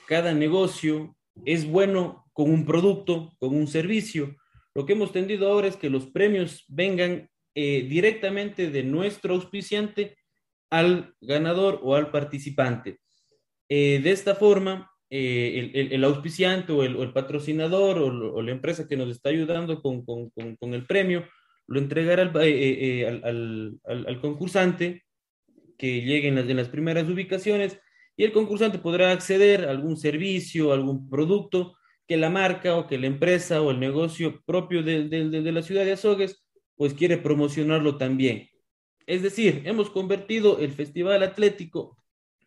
cada 0.05 0.33
negocio 0.33 1.15
es 1.45 1.65
bueno 1.65 2.25
con 2.33 2.51
un 2.51 2.65
producto, 2.65 3.33
con 3.39 3.55
un 3.55 3.67
servicio. 3.67 4.35
Lo 4.73 4.85
que 4.85 4.91
hemos 4.91 5.13
tendido 5.13 5.49
ahora 5.49 5.69
es 5.69 5.77
que 5.77 5.89
los 5.89 6.07
premios 6.07 6.65
vengan 6.67 7.29
eh, 7.53 7.87
directamente 7.87 8.69
de 8.69 8.83
nuestro 8.83 9.33
auspiciante 9.33 10.17
al 10.69 11.15
ganador 11.21 11.79
o 11.81 11.95
al 11.95 12.11
participante. 12.11 12.99
Eh, 13.69 14.01
de 14.03 14.11
esta 14.11 14.35
forma, 14.35 14.91
eh, 15.09 15.71
el, 15.73 15.93
el, 15.93 16.03
auspiciante 16.03 16.73
o 16.73 16.83
el, 16.83 16.97
o 16.97 17.03
el 17.03 17.13
patrocinador 17.13 17.97
o, 17.97 18.07
o, 18.33 18.41
la 18.41 18.51
empresa 18.51 18.89
que 18.89 18.97
nos 18.97 19.09
está 19.09 19.29
ayudando 19.29 19.81
con, 19.81 20.03
con, 20.03 20.31
con, 20.31 20.57
con 20.57 20.73
el 20.73 20.85
premio 20.85 21.23
lo 21.65 21.79
entregará 21.79 22.23
al, 22.23 22.35
al, 23.23 23.79
al 23.85 24.19
concursante 24.19 25.04
que 25.77 26.01
lleguen 26.01 26.37
en 26.37 26.55
las 26.55 26.69
primeras 26.69 27.07
ubicaciones 27.09 27.79
y 28.17 28.23
el 28.23 28.31
concursante 28.31 28.79
podrá 28.79 29.11
acceder 29.11 29.65
a 29.65 29.71
algún 29.71 29.97
servicio, 29.97 30.71
algún 30.71 31.09
producto 31.09 31.75
que 32.07 32.17
la 32.17 32.29
marca 32.29 32.75
o 32.75 32.87
que 32.87 32.97
la 32.97 33.07
empresa 33.07 33.61
o 33.61 33.71
el 33.71 33.79
negocio 33.79 34.41
propio 34.45 34.83
de, 34.83 35.07
de 35.07 35.51
la 35.51 35.61
ciudad 35.61 35.85
de 35.85 35.93
Azogues 35.93 36.45
pues 36.75 36.93
quiere 36.93 37.17
promocionarlo 37.17 37.97
también. 37.97 38.49
Es 39.07 39.21
decir, 39.21 39.61
hemos 39.65 39.89
convertido 39.89 40.59
el 40.59 40.71
Festival 40.71 41.23
Atlético 41.23 41.97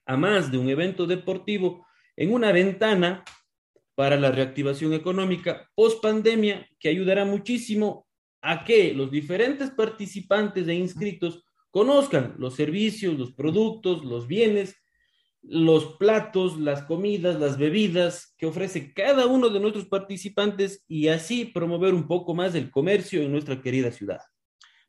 a 0.06 0.16
más 0.16 0.50
de 0.50 0.58
un 0.58 0.68
evento 0.68 1.06
deportivo 1.06 1.86
en 2.16 2.32
una 2.32 2.52
ventana 2.52 3.24
para 3.94 4.16
la 4.16 4.30
reactivación 4.30 4.92
económica 4.92 5.68
post 5.74 6.02
pandemia 6.02 6.68
que 6.78 6.88
ayudará 6.88 7.24
muchísimo 7.24 8.06
a 8.40 8.64
que 8.64 8.94
los 8.94 9.10
diferentes 9.10 9.70
participantes 9.70 10.66
e 10.68 10.74
inscritos 10.74 11.44
conozcan 11.70 12.34
los 12.38 12.54
servicios, 12.54 13.18
los 13.18 13.32
productos, 13.32 14.04
los 14.04 14.26
bienes, 14.26 14.76
los 15.42 15.96
platos, 15.96 16.58
las 16.58 16.82
comidas, 16.82 17.38
las 17.38 17.58
bebidas 17.58 18.34
que 18.36 18.46
ofrece 18.46 18.92
cada 18.92 19.26
uno 19.26 19.48
de 19.48 19.60
nuestros 19.60 19.86
participantes 19.86 20.84
y 20.88 21.08
así 21.08 21.44
promover 21.44 21.94
un 21.94 22.06
poco 22.06 22.34
más 22.34 22.54
el 22.54 22.70
comercio 22.70 23.22
en 23.22 23.32
nuestra 23.32 23.60
querida 23.60 23.92
ciudad. 23.92 24.20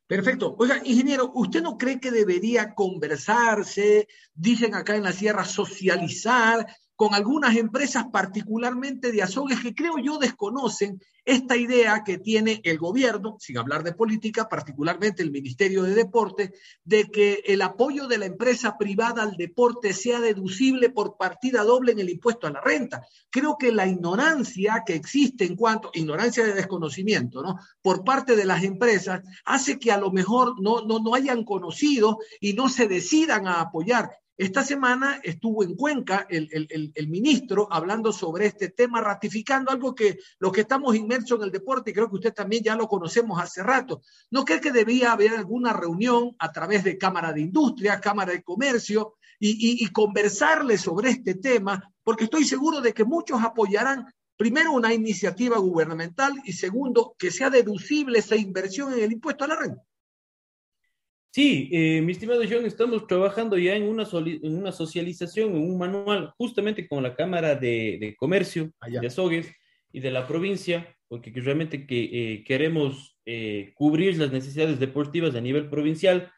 Perfecto. 0.07 0.55
Oiga, 0.57 0.81
ingeniero, 0.83 1.31
¿usted 1.35 1.61
no 1.61 1.77
cree 1.77 1.99
que 1.99 2.09
debería 2.09 2.73
conversarse, 2.73 4.07
dicen 4.33 4.73
acá 4.73 4.95
en 4.95 5.03
la 5.03 5.11
sierra, 5.11 5.45
socializar 5.45 6.65
con 6.99 7.15
algunas 7.15 7.55
empresas, 7.55 8.07
particularmente 8.11 9.13
de 9.13 9.23
azogues, 9.23 9.61
que 9.61 9.73
creo 9.73 9.99
yo 9.99 10.17
desconocen 10.17 10.99
esta 11.23 11.55
idea 11.55 12.03
que 12.03 12.17
tiene 12.17 12.59
el 12.65 12.77
gobierno, 12.77 13.37
sin 13.39 13.57
hablar 13.57 13.83
de 13.83 13.93
política, 13.93 14.49
particularmente 14.49 15.23
el 15.23 15.31
Ministerio 15.31 15.83
de 15.83 15.95
Deporte, 15.95 16.51
de 16.83 17.05
que 17.05 17.41
el 17.45 17.61
apoyo 17.61 18.05
de 18.07 18.17
la 18.17 18.25
empresa 18.25 18.77
privada 18.77 19.23
al 19.23 19.37
deporte 19.37 19.93
sea 19.93 20.19
deducible 20.19 20.89
por 20.89 21.15
partida 21.15 21.63
doble 21.63 21.93
en 21.93 21.99
el 21.99 22.09
impuesto 22.09 22.47
a 22.47 22.51
la 22.51 22.59
renta. 22.59 23.01
Creo 23.29 23.55
que 23.57 23.71
la 23.71 23.87
ignorancia 23.87 24.83
que 24.85 24.95
existe 24.95 25.45
en 25.45 25.55
cuanto, 25.55 25.91
ignorancia 25.93 26.43
de 26.43 26.53
desconocimiento, 26.53 27.41
¿no? 27.41 27.59
Por 27.81 28.03
parte 28.03 28.35
de 28.35 28.43
las 28.43 28.61
empresas, 28.65 29.21
hace 29.45 29.79
que 29.79 29.93
a 29.93 29.97
lo 29.97 30.11
mejor 30.11 30.61
no, 30.61 30.81
no, 30.81 30.99
no 30.99 31.15
hayan 31.15 31.45
conocido 31.45 32.17
y 32.41 32.55
no 32.55 32.67
se 32.67 32.89
decidan 32.89 33.47
a 33.47 33.61
apoyar 33.61 34.09
esta 34.39 34.63
semana 34.63 35.19
estuvo 35.21 35.65
en 35.65 35.75
Cuenca 35.75 36.25
el, 36.29 36.47
el, 36.53 36.93
el, 36.95 37.07
ministro 37.09 37.67
hablando 37.69 38.13
sobre 38.13 38.45
este 38.45 38.69
tema, 38.69 39.01
ratificando 39.01 39.69
algo 39.69 39.93
que 39.93 40.17
los 40.39 40.53
que 40.53 40.61
estamos 40.61 40.95
inmersos 40.95 41.39
en 41.39 41.43
el 41.43 41.51
deporte, 41.51 41.91
y 41.91 41.93
creo 41.93 42.07
que 42.07 42.15
usted 42.15 42.33
también 42.33 42.63
ya 42.63 42.77
lo 42.77 42.87
conocemos 42.87 43.37
hace 43.41 43.61
rato, 43.63 44.01
¿no 44.31 44.45
cree 44.45 44.61
que 44.61 44.71
debía 44.71 45.11
haber 45.11 45.33
alguna 45.33 45.73
reunión 45.73 46.37
a 46.39 46.53
través 46.53 46.85
de 46.85 46.97
Cámara 46.97 47.33
de 47.33 47.41
Industria, 47.41 47.99
Cámara 47.99 48.31
de 48.31 48.41
Comercio, 48.41 49.15
y, 49.41 49.49
y, 49.49 49.83
y 49.83 49.87
conversarle 49.89 50.77
sobre 50.77 51.09
este 51.09 51.35
tema? 51.35 51.91
Porque 52.01 52.23
estoy 52.23 52.45
seguro 52.45 52.79
de 52.79 52.93
que 52.93 53.03
muchos 53.03 53.43
apoyarán 53.43 54.05
primero 54.37 54.71
una 54.71 54.93
iniciativa 54.93 55.57
gubernamental 55.57 56.31
y 56.45 56.53
segundo 56.53 57.13
que 57.19 57.29
sea 57.29 57.49
deducible 57.49 58.19
esa 58.19 58.37
inversión 58.37 58.93
en 58.93 58.99
el 58.99 59.11
impuesto 59.11 59.43
a 59.43 59.47
la 59.49 59.57
renta. 59.57 59.83
Sí, 61.31 61.69
eh, 61.71 62.01
mi 62.01 62.11
estimado 62.11 62.41
John, 62.49 62.65
estamos 62.65 63.05
trabajando 63.05 63.57
ya 63.57 63.75
en 63.75 63.83
una, 63.83 64.07
en 64.11 64.57
una 64.57 64.71
socialización, 64.71 65.55
en 65.55 65.61
un 65.61 65.77
manual, 65.77 66.33
justamente 66.37 66.87
con 66.87 67.03
la 67.03 67.15
Cámara 67.15 67.55
de, 67.55 67.97
de 67.99 68.15
Comercio 68.17 68.71
Allá. 68.79 68.99
de 68.99 69.07
Azogues 69.07 69.47
y 69.91 69.99
de 69.99 70.11
la 70.11 70.27
provincia, 70.27 70.95
porque 71.07 71.33
que 71.33 71.41
realmente 71.41 71.85
que, 71.85 72.09
eh, 72.11 72.43
queremos 72.43 73.17
eh, 73.25 73.73
cubrir 73.75 74.17
las 74.17 74.31
necesidades 74.31 74.79
deportivas 74.79 75.35
a 75.35 75.41
nivel 75.41 75.69
provincial. 75.69 76.31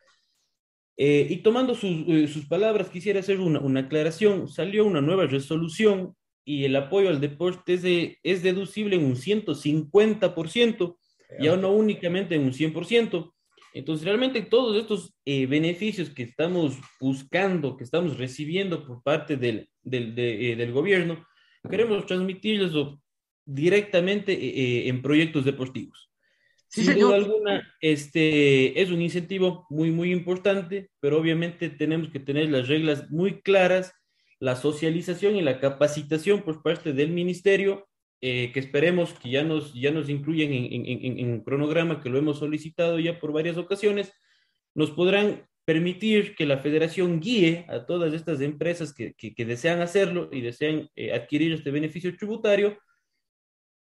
Eh, 0.98 1.28
y 1.30 1.38
tomando 1.38 1.76
sus, 1.76 2.32
sus, 2.32 2.46
palabras, 2.48 2.90
quisiera 2.90 3.20
hacer 3.20 3.40
una, 3.40 3.60
una, 3.60 3.82
aclaración. 3.82 4.48
Salió 4.48 4.86
una 4.86 5.02
nueva 5.02 5.26
resolución 5.26 6.16
y 6.46 6.66
el 6.66 6.76
apoyo 6.76 7.10
al 7.10 7.22
deporte 7.22 7.74
es, 7.74 7.82
de, 7.82 8.20
es 8.24 8.44
deducible 8.44 8.96
en 8.96 9.06
un 9.06 9.16
150%, 9.16 10.98
ya 11.40 11.56
no 11.56 11.72
únicamente 11.72 12.36
en 12.36 12.44
un 12.44 12.54
100%. 12.54 13.32
Entonces, 13.74 14.06
realmente 14.06 14.42
todos 14.42 14.78
estos 14.78 15.14
eh, 15.26 15.46
beneficios 15.46 16.10
que 16.10 16.24
estamos 16.24 16.78
buscando, 17.00 17.78
que 17.78 17.84
estamos 17.84 18.18
recibiendo 18.18 18.86
por 18.86 19.02
parte 19.02 19.38
del, 19.38 19.70
del, 19.82 20.14
de, 20.14 20.52
eh, 20.52 20.56
del 20.56 20.74
gobierno, 20.74 21.26
queremos 21.70 22.06
transmitirlos 22.06 22.98
directamente 23.46 24.34
eh, 24.34 24.88
en 24.88 25.02
proyectos 25.02 25.46
deportivos. 25.46 26.12
Sí, 26.68 26.86
Sin 26.86 27.00
duda 27.00 27.16
alguna, 27.16 27.76
este 27.82 28.82
es 28.82 28.92
un 28.92 29.02
incentivo 29.02 29.68
muy, 29.70 29.92
muy 29.92 30.12
importante, 30.12 30.90
pero 31.02 31.20
obviamente 31.20 31.70
tenemos 31.70 32.10
que 32.10 32.20
tener 32.20 32.50
las 32.50 32.70
reglas 32.70 33.10
muy 33.10 33.42
claras, 33.42 33.94
la 34.40 34.56
socialización 34.56 35.36
y 35.36 35.42
la 35.42 35.60
capacitación 35.60 36.44
por 36.44 36.64
parte 36.64 36.94
del 36.94 37.12
ministerio 37.12 37.90
eh, 38.22 38.52
que 38.54 38.60
esperemos 38.60 39.14
que 39.14 39.32
ya 39.32 39.44
nos, 39.44 39.74
ya 39.74 39.92
nos 39.92 40.08
incluyan 40.08 40.52
en, 40.54 40.66
en, 40.74 40.86
en, 40.86 41.20
en, 41.20 41.42
cronograma, 41.42 42.02
que 42.02 42.10
lo 42.10 42.20
hemos 42.20 42.40
solicitado 42.40 43.00
ya 43.00 43.20
por 43.20 43.34
varias 43.34 43.58
ocasiones, 43.58 44.14
nos 44.76 44.92
podrán 44.92 45.48
permitir 45.66 46.36
que 46.36 46.46
la 46.46 46.60
federación 46.60 47.20
guíe 47.20 47.66
a 47.68 47.86
todas 47.86 48.14
estas 48.14 48.42
empresas 48.42 48.94
que, 48.94 49.14
que, 49.14 49.34
que 49.34 49.46
desean 49.46 49.82
hacerlo 49.82 50.30
y 50.32 50.42
desean 50.42 50.90
eh, 50.96 51.14
adquirir 51.14 51.54
este 51.54 51.72
beneficio 51.72 52.16
tributario 52.16 52.78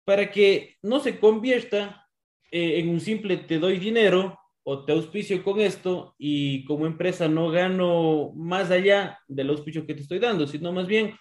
para 0.05 0.31
que 0.31 0.77
no 0.83 1.01
se 1.01 1.19
convierta 1.19 2.09
eh, 2.51 2.79
en 2.79 2.89
un 2.89 3.01
simple 3.01 3.37
te 3.37 3.59
doy 3.59 3.79
dinero 3.79 4.39
o 4.63 4.85
te 4.85 4.93
auspicio 4.93 5.43
con 5.43 5.61
esto 5.61 6.15
y 6.19 6.65
como 6.65 6.87
empresa 6.87 7.29
no 7.29 7.51
gano 7.51 8.33
más 8.35 8.71
allá 8.71 9.19
del 9.27 9.51
auspicio 9.51 9.87
que 9.87 9.95
te 9.95 10.03
estoy 10.03 10.19
dando, 10.19 10.47
sino 10.47 10.73
más 10.73 10.87
bien 10.87 11.15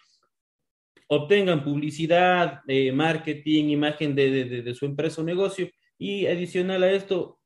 obtengan 1.07 1.63
publicidad, 1.63 2.61
eh, 2.67 2.91
marketing, 2.91 3.69
imagen 3.69 4.13
de, 4.13 4.45
de, 4.45 4.61
de, 4.61 4.75
su 4.75 4.85
empresa 4.85 5.21
o 5.21 5.23
negocio 5.23 5.69
y 5.97 6.27
adicional 6.27 6.83
a 6.83 6.91
esto 6.91 7.39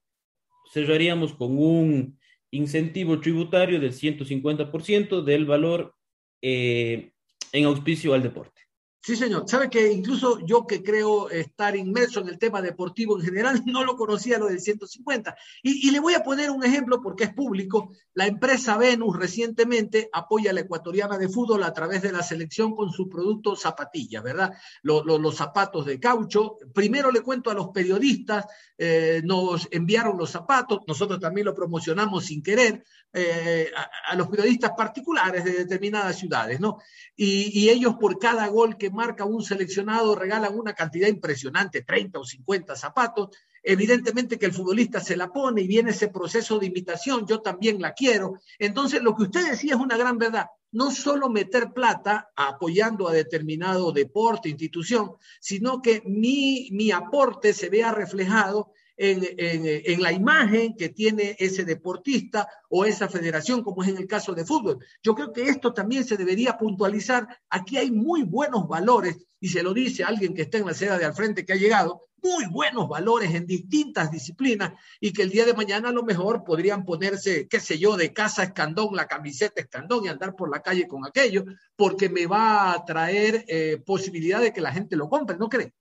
cerraríamos 0.73 1.33
con 1.33 1.57
un 1.57 2.19
incentivo 2.51 3.19
tributario 3.19 3.79
del 3.79 3.93
150% 3.93 5.23
del 5.23 5.45
valor 5.45 5.95
eh, 6.41 7.11
en 7.51 7.65
auspicio 7.65 8.13
al 8.13 8.23
deporte. 8.23 8.60
Sí, 9.03 9.15
señor. 9.15 9.45
Sabe 9.47 9.67
que 9.67 9.91
incluso 9.91 10.39
yo 10.45 10.67
que 10.67 10.83
creo 10.83 11.27
estar 11.31 11.75
inmerso 11.75 12.19
en 12.19 12.27
el 12.27 12.37
tema 12.37 12.61
deportivo 12.61 13.17
en 13.17 13.25
general, 13.25 13.63
no 13.65 13.83
lo 13.83 13.95
conocía 13.95 14.37
lo 14.37 14.45
del 14.45 14.59
150. 14.59 15.35
Y, 15.63 15.87
y, 15.87 15.91
le 15.91 15.99
voy 15.99 16.13
a 16.13 16.23
poner 16.23 16.51
un 16.51 16.63
ejemplo 16.63 17.01
porque 17.01 17.23
es 17.23 17.33
público. 17.33 17.91
La 18.13 18.27
empresa 18.27 18.77
Venus 18.77 19.17
recientemente 19.17 20.07
apoya 20.13 20.51
a 20.51 20.53
la 20.53 20.61
ecuatoriana 20.61 21.17
de 21.17 21.29
fútbol 21.29 21.63
a 21.63 21.73
través 21.73 22.03
de 22.03 22.11
la 22.11 22.21
selección 22.21 22.75
con 22.75 22.91
su 22.91 23.09
producto 23.09 23.55
zapatilla, 23.55 24.21
¿verdad? 24.21 24.53
Los, 24.83 25.35
zapatos 25.35 25.85
de 25.87 25.99
caucho. 25.99 26.57
Primero 26.71 27.09
le 27.09 27.21
cuento 27.21 27.49
a 27.49 27.55
los 27.55 27.69
periodistas, 27.69 28.45
eh, 28.77 29.21
nos 29.23 29.67
enviaron 29.71 30.17
los 30.17 30.29
zapatos, 30.29 30.81
nosotros 30.85 31.19
también 31.19 31.45
lo 31.45 31.55
promocionamos 31.55 32.25
sin 32.25 32.43
querer, 32.43 32.83
eh, 33.13 33.71
a, 34.09 34.15
los 34.15 34.27
periodistas 34.27 34.71
particulares 34.77 35.43
de 35.43 35.53
determinadas 35.53 36.17
ciudades, 36.17 36.59
¿no? 36.59 36.77
Y 37.15 37.69
ellos 37.69 37.95
por 37.99 38.19
cada 38.19 38.47
gol 38.47 38.77
que 38.77 38.90
marca 38.91 39.25
un 39.25 39.43
seleccionado 39.43 40.15
regalan 40.15 40.57
una 40.57 40.73
cantidad 40.73 41.07
impresionante, 41.07 41.81
30 41.83 42.19
o 42.19 42.25
50 42.25 42.75
zapatos. 42.75 43.29
Evidentemente 43.63 44.39
que 44.39 44.45
el 44.45 44.53
futbolista 44.53 44.99
se 44.99 45.15
la 45.15 45.31
pone 45.31 45.61
y 45.61 45.67
viene 45.67 45.91
ese 45.91 46.07
proceso 46.07 46.57
de 46.57 46.67
imitación, 46.67 47.27
yo 47.27 47.41
también 47.41 47.81
la 47.81 47.93
quiero. 47.93 48.39
Entonces, 48.57 49.01
lo 49.01 49.15
que 49.15 49.23
usted 49.23 49.51
decía 49.51 49.75
es 49.75 49.79
una 49.79 49.97
gran 49.97 50.17
verdad. 50.17 50.47
No 50.71 50.89
solo 50.89 51.29
meter 51.29 51.73
plata 51.73 52.31
apoyando 52.35 53.07
a 53.07 53.13
determinado 53.13 53.91
deporte, 53.91 54.49
institución, 54.49 55.11
sino 55.39 55.81
que 55.81 56.01
mi, 56.05 56.69
mi 56.71 56.91
aporte 56.91 57.53
se 57.53 57.69
vea 57.69 57.91
reflejado 57.91 58.71
en, 59.01 60.01
la 60.01 60.11
imagen 60.11 60.75
que 60.75 60.89
tiene 60.89 61.35
ese 61.39 61.65
deportista 61.65 62.47
o 62.69 62.85
esa 62.85 63.09
federación, 63.09 63.63
como 63.63 63.81
es 63.83 63.89
en 63.89 63.97
el 63.97 64.07
caso 64.07 64.33
de 64.33 64.45
fútbol. 64.45 64.77
Yo 65.01 65.15
creo 65.15 65.33
que 65.33 65.43
esto 65.43 65.73
también 65.73 66.03
se 66.03 66.17
debería 66.17 66.57
puntualizar. 66.57 67.27
Aquí 67.49 67.77
hay 67.77 67.89
muy 67.89 68.23
buenos 68.23 68.67
valores, 68.67 69.17
y 69.39 69.49
se 69.49 69.63
lo 69.63 69.73
dice 69.73 70.03
alguien 70.03 70.35
que 70.35 70.43
está 70.43 70.59
en 70.59 70.67
la 70.67 70.73
seda 70.73 70.99
de 70.99 71.05
al 71.05 71.15
frente 71.15 71.45
que 71.45 71.53
ha 71.53 71.57
llegado, 71.57 72.07
muy 72.23 72.45
buenos 72.45 72.87
valores 72.87 73.33
en 73.33 73.47
distintas 73.47 74.11
disciplinas 74.11 74.73
y 74.99 75.11
que 75.11 75.23
el 75.23 75.31
día 75.31 75.43
de 75.43 75.55
mañana 75.55 75.89
a 75.89 75.91
lo 75.91 76.03
mejor 76.03 76.43
podrían 76.43 76.85
ponerse, 76.85 77.47
qué 77.47 77.59
sé 77.59 77.79
yo, 77.79 77.97
de 77.97 78.13
casa 78.13 78.43
escandón, 78.43 78.95
la 78.95 79.07
camiseta 79.07 79.61
escandón 79.61 80.05
y 80.05 80.09
andar 80.09 80.35
por 80.35 80.51
la 80.51 80.61
calle 80.61 80.87
con 80.87 81.03
aquello, 81.03 81.43
porque 81.75 82.09
me 82.09 82.27
va 82.27 82.73
a 82.73 82.85
traer 82.85 83.43
eh, 83.47 83.81
posibilidad 83.83 84.39
de 84.39 84.53
que 84.53 84.61
la 84.61 84.71
gente 84.71 84.95
lo 84.95 85.09
compre, 85.09 85.37
¿no 85.37 85.49
cree? 85.49 85.73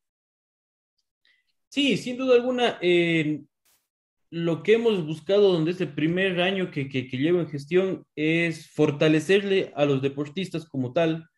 Sí, 1.71 1.97
sin 1.97 2.17
duda 2.17 2.35
alguna, 2.35 2.79
eh, 2.83 3.43
lo 4.29 4.65
que 4.65 4.73
hemos 4.75 5.07
buscado 5.07 5.53
donde 5.53 5.71
este 5.71 5.87
primer 5.87 6.41
año 6.41 6.73
que, 6.73 6.89
que, 6.89 7.07
que, 7.07 7.17
llevo 7.17 7.41
en 7.41 7.49
gestión 7.49 8.05
es 8.17 8.69
fortalecerle 8.73 9.73
a 9.77 9.85
los 9.85 10.03
deportistas 10.03 10.69
como 10.69 10.93
tal, 10.93 11.29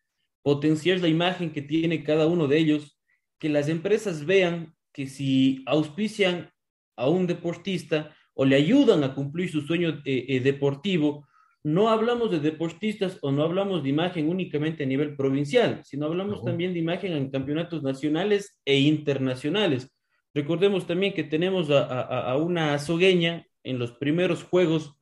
potenciar 0.43 1.01
la 1.01 1.09
imagen 1.09 1.53
que 1.53 1.61
tiene 1.61 2.03
cada 2.03 2.27
uno 2.27 2.49
de 2.49 2.57
ellos, 2.57 2.99
que 3.39 3.51
las 3.51 3.69
empresas 3.69 4.25
vean 4.25 4.75
que 4.95 5.07
si 5.07 5.63
auspician 5.67 6.51
a 6.97 7.11
un 7.11 7.27
deportista 7.27 8.17
o 8.33 8.47
le 8.47 8.57
ayudan 8.57 9.05
a 9.05 9.15
cumplir 9.15 9.51
su 9.51 9.61
sueño 9.61 10.01
eh, 10.07 10.25
eh, 10.29 10.41
deportivo, 10.41 11.29
no 11.63 11.91
hablamos 11.91 12.31
de 12.31 12.41
deportistas 12.41 13.19
o 13.21 13.31
no 13.33 13.43
hablamos 13.43 13.83
de 13.83 13.91
imagen 13.91 14.31
únicamente 14.31 14.85
a 14.85 14.87
nivel 14.87 15.15
provincial, 15.15 15.83
sino 15.85 16.07
hablamos 16.07 16.39
No. 16.39 16.45
también 16.45 16.73
de 16.73 16.79
imagen 16.79 17.13
en 17.13 17.31
campeonatos 17.31 17.83
nacionales 17.83 18.59
e 18.65 18.79
internacionales. 18.79 19.93
Recordemos 20.35 20.87
también 20.87 21.13
que 21.13 21.25
tenemos 21.25 21.69
a, 21.71 22.37
una 22.37 22.75
azogueña 22.75 23.47
en 23.63 23.79
los 23.79 23.93
primeros 23.93 24.43
Juegos 24.45 24.95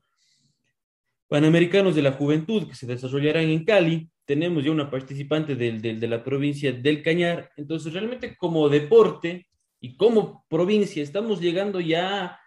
Panamericanos 1.28 1.94
de 1.94 2.02
la 2.02 2.12
Juventud 2.12 2.66
que 2.68 2.74
se 2.74 2.86
desarrollarán 2.86 3.44
en 3.44 3.64
Cali. 3.64 4.10
Tenemos 4.24 4.64
ya 4.64 4.72
una 4.72 4.90
participante 4.90 5.54
de 5.54 6.08
la 6.08 6.24
provincia 6.24 6.72
del 6.72 7.02
Cañar. 7.02 7.50
Entonces, 7.56 7.92
realmente 7.92 8.36
como 8.36 8.68
deporte 8.68 9.46
y 9.80 9.96
como 9.96 10.44
provincia 10.48 11.02
estamos 11.02 11.40
llegando 11.40 11.80
ya 11.80 12.38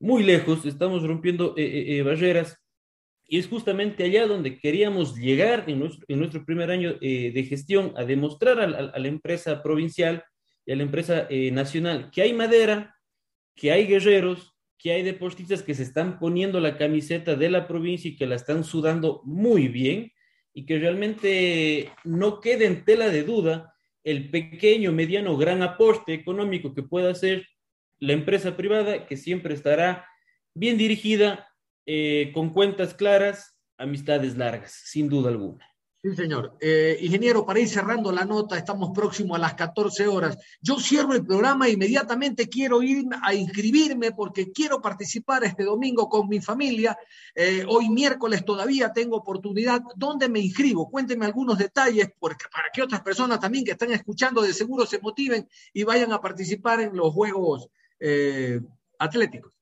muy 0.00 0.22
lejos, 0.22 0.64
estamos 0.64 1.02
rompiendo 1.02 1.54
eh, 1.56 1.62
eh, 1.62 1.98
eh, 1.98 2.02
barreras. 2.02 2.56
Y 3.26 3.38
es 3.38 3.46
justamente 3.46 4.02
allá 4.02 4.26
donde 4.26 4.58
queríamos 4.58 5.14
llegar 5.14 5.64
en 5.68 5.78
nuestro, 5.78 6.44
primer 6.44 6.70
año 6.70 6.94
de 6.94 7.46
gestión, 7.48 7.92
a 7.96 8.04
demostrar 8.04 8.58
a 8.58 8.98
la 8.98 9.06
empresa 9.06 9.62
provincial 9.62 10.24
y 10.66 10.72
a 10.72 10.76
la 10.76 10.82
empresa 10.82 11.26
eh, 11.30 11.50
nacional 11.50 12.10
que 12.10 12.22
hay 12.22 12.32
madera, 12.32 12.96
que 13.54 13.72
hay 13.72 13.86
guerreros, 13.86 14.56
que 14.78 14.92
hay 14.92 15.02
deportistas 15.02 15.62
que 15.62 15.74
se 15.74 15.82
están 15.82 16.18
poniendo 16.18 16.60
la 16.60 16.78
camiseta 16.78 17.36
de 17.36 17.50
la 17.50 17.68
provincia 17.68 18.10
y 18.10 18.16
que 18.16 18.26
la 18.26 18.36
están 18.36 18.64
sudando 18.64 19.20
muy 19.24 19.68
bien 19.68 20.12
y 20.54 20.64
que 20.64 20.78
realmente 20.78 21.90
no 22.04 22.40
quede 22.40 22.66
en 22.66 22.84
tela 22.84 23.08
de 23.08 23.22
duda 23.22 23.74
el 24.02 24.30
pequeño, 24.30 24.92
mediano, 24.92 25.36
gran 25.36 25.62
aporte 25.62 26.14
económico 26.14 26.74
que 26.74 26.82
pueda 26.82 27.10
hacer 27.10 27.46
la 27.98 28.14
empresa 28.14 28.56
privada, 28.56 29.06
que 29.06 29.16
siempre 29.16 29.54
estará 29.54 30.06
bien 30.54 30.78
dirigida, 30.78 31.46
eh, 31.86 32.30
con 32.32 32.50
cuentas 32.50 32.94
claras, 32.94 33.58
amistades 33.76 34.36
largas, 34.36 34.72
sin 34.84 35.08
duda 35.08 35.30
alguna. 35.30 35.69
Sí, 36.02 36.16
señor. 36.16 36.56
Eh, 36.60 36.96
ingeniero, 37.02 37.44
para 37.44 37.60
ir 37.60 37.68
cerrando 37.68 38.10
la 38.10 38.24
nota, 38.24 38.56
estamos 38.56 38.90
próximos 38.94 39.36
a 39.36 39.40
las 39.40 39.52
14 39.52 40.08
horas. 40.08 40.38
Yo 40.62 40.80
cierro 40.80 41.12
el 41.12 41.26
programa 41.26 41.66
e 41.66 41.72
inmediatamente 41.72 42.48
quiero 42.48 42.82
ir 42.82 43.04
a 43.22 43.34
inscribirme 43.34 44.12
porque 44.12 44.50
quiero 44.50 44.80
participar 44.80 45.44
este 45.44 45.64
domingo 45.64 46.08
con 46.08 46.26
mi 46.26 46.40
familia. 46.40 46.96
Eh, 47.34 47.66
hoy 47.68 47.90
miércoles 47.90 48.46
todavía 48.46 48.94
tengo 48.94 49.18
oportunidad. 49.18 49.82
¿Dónde 49.94 50.30
me 50.30 50.40
inscribo? 50.40 50.90
Cuéntenme 50.90 51.26
algunos 51.26 51.58
detalles 51.58 52.08
porque, 52.18 52.46
para 52.50 52.70
que 52.72 52.80
otras 52.80 53.02
personas 53.02 53.38
también 53.38 53.66
que 53.66 53.72
están 53.72 53.92
escuchando 53.92 54.40
de 54.40 54.54
seguro 54.54 54.86
se 54.86 55.00
motiven 55.00 55.46
y 55.74 55.82
vayan 55.82 56.12
a 56.14 56.20
participar 56.22 56.80
en 56.80 56.96
los 56.96 57.12
Juegos 57.12 57.68
eh, 57.98 58.58
Atléticos. 58.98 59.59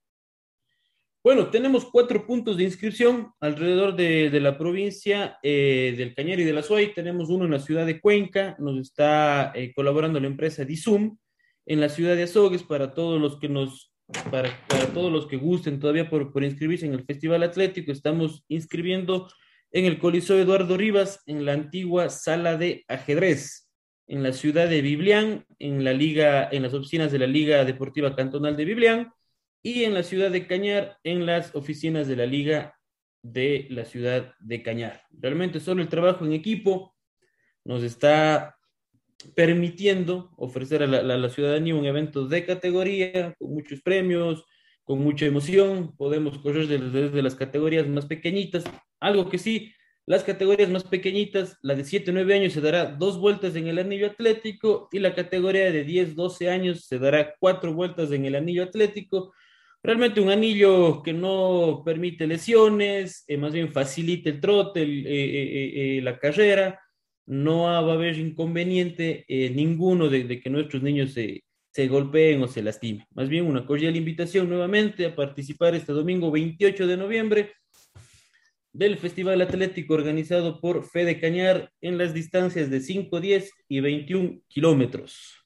Bueno, 1.28 1.50
tenemos 1.50 1.84
cuatro 1.84 2.26
puntos 2.26 2.56
de 2.56 2.64
inscripción 2.64 3.32
alrededor 3.38 3.94
de, 3.94 4.30
de 4.30 4.40
la 4.40 4.56
provincia 4.56 5.38
eh, 5.42 5.94
del 5.94 6.14
Cañar 6.14 6.40
y 6.40 6.44
de 6.44 6.54
la 6.54 6.62
Suay. 6.62 6.94
Tenemos 6.94 7.28
uno 7.28 7.44
en 7.44 7.50
la 7.50 7.58
ciudad 7.58 7.84
de 7.84 8.00
Cuenca, 8.00 8.56
nos 8.58 8.78
está 8.78 9.52
eh, 9.54 9.74
colaborando 9.74 10.18
la 10.20 10.26
empresa 10.26 10.64
Disum. 10.64 11.18
En 11.66 11.80
la 11.80 11.90
ciudad 11.90 12.16
de 12.16 12.22
Azogues, 12.22 12.62
para 12.62 12.94
todos 12.94 13.20
los 13.20 13.38
que 13.38 13.50
nos, 13.50 13.92
para, 14.30 14.48
todos 14.94 15.12
los 15.12 15.26
que 15.26 15.36
gusten 15.36 15.78
todavía 15.78 16.08
por, 16.08 16.32
por 16.32 16.44
inscribirse 16.44 16.86
en 16.86 16.94
el 16.94 17.04
Festival 17.04 17.42
Atlético, 17.42 17.92
estamos 17.92 18.42
inscribiendo 18.48 19.28
en 19.70 19.84
el 19.84 19.98
Coliseo 19.98 20.38
Eduardo 20.38 20.78
Rivas, 20.78 21.22
en 21.26 21.44
la 21.44 21.52
antigua 21.52 22.08
sala 22.08 22.56
de 22.56 22.86
ajedrez, 22.88 23.68
en 24.06 24.22
la 24.22 24.32
ciudad 24.32 24.66
de 24.66 24.80
Biblián, 24.80 25.44
en 25.58 25.84
la 25.84 25.92
liga, 25.92 26.48
en 26.50 26.62
las 26.62 26.72
oficinas 26.72 27.12
de 27.12 27.18
la 27.18 27.26
Liga 27.26 27.66
Deportiva 27.66 28.16
Cantonal 28.16 28.56
de 28.56 28.64
Biblián 28.64 29.12
y 29.62 29.84
en 29.84 29.94
la 29.94 30.02
ciudad 30.02 30.30
de 30.30 30.46
Cañar, 30.46 30.98
en 31.04 31.26
las 31.26 31.54
oficinas 31.54 32.06
de 32.06 32.16
la 32.16 32.26
Liga 32.26 32.74
de 33.22 33.66
la 33.70 33.84
ciudad 33.84 34.34
de 34.38 34.62
Cañar. 34.62 35.02
Realmente 35.10 35.60
solo 35.60 35.82
el 35.82 35.88
trabajo 35.88 36.24
en 36.24 36.32
equipo 36.32 36.94
nos 37.64 37.82
está 37.82 38.56
permitiendo 39.34 40.30
ofrecer 40.36 40.82
a 40.82 40.86
la, 40.86 41.02
la, 41.02 41.28
ciudadanía 41.28 41.74
un 41.74 41.86
evento 41.86 42.26
de 42.26 42.46
categoría, 42.46 43.34
con 43.38 43.52
muchos 43.52 43.80
premios, 43.82 44.44
con 44.84 45.00
mucha 45.00 45.26
emoción. 45.26 45.96
Podemos 45.96 46.38
correr 46.38 46.68
desde, 46.68 46.90
desde 46.90 47.22
las 47.22 47.34
categorías 47.34 47.86
más 47.88 48.06
pequeñitas. 48.06 48.64
Algo 49.00 49.28
que 49.28 49.38
sí, 49.38 49.72
las 50.08 50.24
categorías 50.24 50.70
más 50.70 50.84
pequeñitas, 50.84 51.58
la 51.60 51.74
de 51.74 51.84
7, 51.84 52.12
9 52.12 52.34
años 52.34 52.54
se 52.54 52.62
dará 52.62 52.86
dos 52.86 53.18
vueltas 53.18 53.54
en 53.56 53.66
el 53.66 53.78
anillo 53.78 54.06
atlético 54.06 54.88
y 54.90 55.00
la 55.00 55.14
categoría 55.14 55.70
de 55.70 55.84
10, 55.84 56.14
12 56.14 56.48
años 56.48 56.86
se 56.86 56.98
dará 56.98 57.34
cuatro 57.38 57.74
vueltas 57.74 58.10
en 58.12 58.24
el 58.24 58.34
anillo 58.34 58.62
atlético. 58.62 59.34
Realmente 59.82 60.20
un 60.20 60.30
anillo 60.30 61.02
que 61.02 61.12
no 61.12 61.82
permite 61.84 62.26
lesiones, 62.26 63.24
eh, 63.28 63.36
más 63.36 63.52
bien 63.52 63.72
facilita 63.72 64.28
el 64.28 64.40
trote, 64.40 64.82
eh, 64.82 65.98
eh, 65.98 66.00
la 66.02 66.18
carrera. 66.18 66.80
No 67.26 67.64
va 67.64 67.76
a 67.76 67.92
haber 67.92 68.18
inconveniente 68.18 69.24
ninguno 69.28 70.08
de, 70.08 70.24
de, 70.24 70.40
que 70.40 70.48
nuestros 70.48 70.82
niños 70.82 71.12
se, 71.12 71.44
se 71.70 71.86
golpeen 71.86 72.42
o 72.42 72.48
se 72.48 72.62
lastimen. 72.62 73.06
Más 73.14 73.28
bien 73.28 73.46
una 73.46 73.66
cordial 73.66 73.96
invitación 73.96 74.48
nuevamente 74.48 75.04
a 75.04 75.14
participar 75.14 75.74
este 75.74 75.92
domingo 75.92 76.30
28 76.30 76.86
de 76.86 76.96
noviembre 76.96 77.52
del 78.72 78.96
Festival 78.96 79.40
Atlético 79.42 79.94
organizado 79.94 80.60
por 80.60 80.84
Fede 80.84 81.20
Cañar 81.20 81.70
en 81.80 81.98
las 81.98 82.14
distancias 82.14 82.70
de 82.70 82.80
5, 82.80 83.20
10 83.20 83.52
y 83.68 83.80
21 83.80 84.40
kilómetros. 84.48 85.36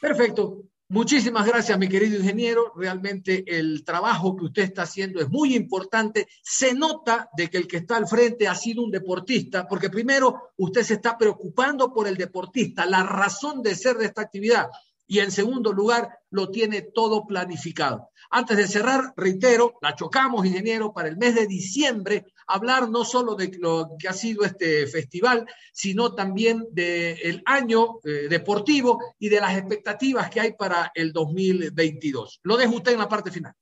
Perfecto. 0.00 0.67
Muchísimas 0.90 1.46
gracias, 1.46 1.78
mi 1.78 1.86
querido 1.86 2.16
ingeniero. 2.16 2.72
Realmente 2.74 3.44
el 3.46 3.84
trabajo 3.84 4.34
que 4.34 4.46
usted 4.46 4.62
está 4.62 4.82
haciendo 4.82 5.20
es 5.20 5.28
muy 5.28 5.54
importante. 5.54 6.28
Se 6.42 6.72
nota 6.72 7.28
de 7.36 7.50
que 7.50 7.58
el 7.58 7.68
que 7.68 7.76
está 7.76 7.98
al 7.98 8.08
frente 8.08 8.48
ha 8.48 8.54
sido 8.54 8.82
un 8.82 8.90
deportista, 8.90 9.68
porque 9.68 9.90
primero 9.90 10.52
usted 10.56 10.82
se 10.82 10.94
está 10.94 11.18
preocupando 11.18 11.92
por 11.92 12.08
el 12.08 12.16
deportista, 12.16 12.86
la 12.86 13.02
razón 13.02 13.62
de 13.62 13.74
ser 13.74 13.98
de 13.98 14.06
esta 14.06 14.22
actividad. 14.22 14.68
Y 15.06 15.18
en 15.18 15.30
segundo 15.30 15.74
lugar, 15.74 16.20
lo 16.30 16.48
tiene 16.50 16.80
todo 16.80 17.26
planificado. 17.26 18.08
Antes 18.30 18.56
de 18.56 18.66
cerrar, 18.66 19.12
reitero, 19.16 19.78
la 19.80 19.94
chocamos, 19.94 20.44
ingeniero, 20.44 20.92
para 20.92 21.08
el 21.08 21.16
mes 21.16 21.34
de 21.34 21.46
diciembre, 21.46 22.26
hablar 22.46 22.90
no 22.90 23.04
solo 23.04 23.34
de 23.34 23.50
lo 23.58 23.96
que 23.98 24.08
ha 24.08 24.12
sido 24.12 24.44
este 24.44 24.86
festival, 24.86 25.46
sino 25.72 26.14
también 26.14 26.64
del 26.70 27.42
año 27.46 28.00
eh, 28.04 28.28
deportivo 28.28 28.98
y 29.18 29.28
de 29.28 29.40
las 29.40 29.56
expectativas 29.56 30.28
que 30.30 30.40
hay 30.40 30.52
para 30.52 30.90
el 30.94 31.12
2022. 31.12 32.40
Lo 32.42 32.56
dejo 32.56 32.76
usted 32.76 32.92
en 32.92 32.98
la 32.98 33.08
parte 33.08 33.30
final. 33.30 33.52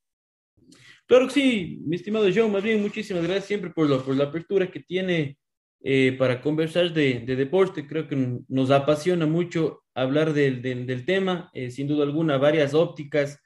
Claro 1.07 1.29
que 1.29 1.35
sí, 1.35 1.79
mi 1.85 1.97
estimado 1.97 2.27
John, 2.35 2.51
más 2.51 2.65
bien 2.65 2.83
muchísimas 2.83 3.23
gracias 3.23 3.47
siempre 3.47 3.71
por, 3.71 3.89
lo, 3.89 4.05
por 4.05 4.17
la 4.17 4.25
apertura 4.25 4.69
que 4.71 4.81
tiene 4.81 5.39
eh, 5.81 6.17
para 6.19 6.41
conversar 6.41 6.93
de, 6.93 7.21
de, 7.21 7.37
deporte. 7.37 7.87
Creo 7.87 8.09
que 8.09 8.41
nos 8.49 8.71
apasiona 8.73 9.25
mucho 9.25 9.85
hablar 9.95 10.33
del, 10.33 10.61
del, 10.61 10.85
del 10.85 11.05
tema, 11.05 11.49
eh, 11.55 11.71
sin 11.71 11.87
duda 11.87 12.03
alguna, 12.03 12.39
varias 12.39 12.75
ópticas, 12.75 13.41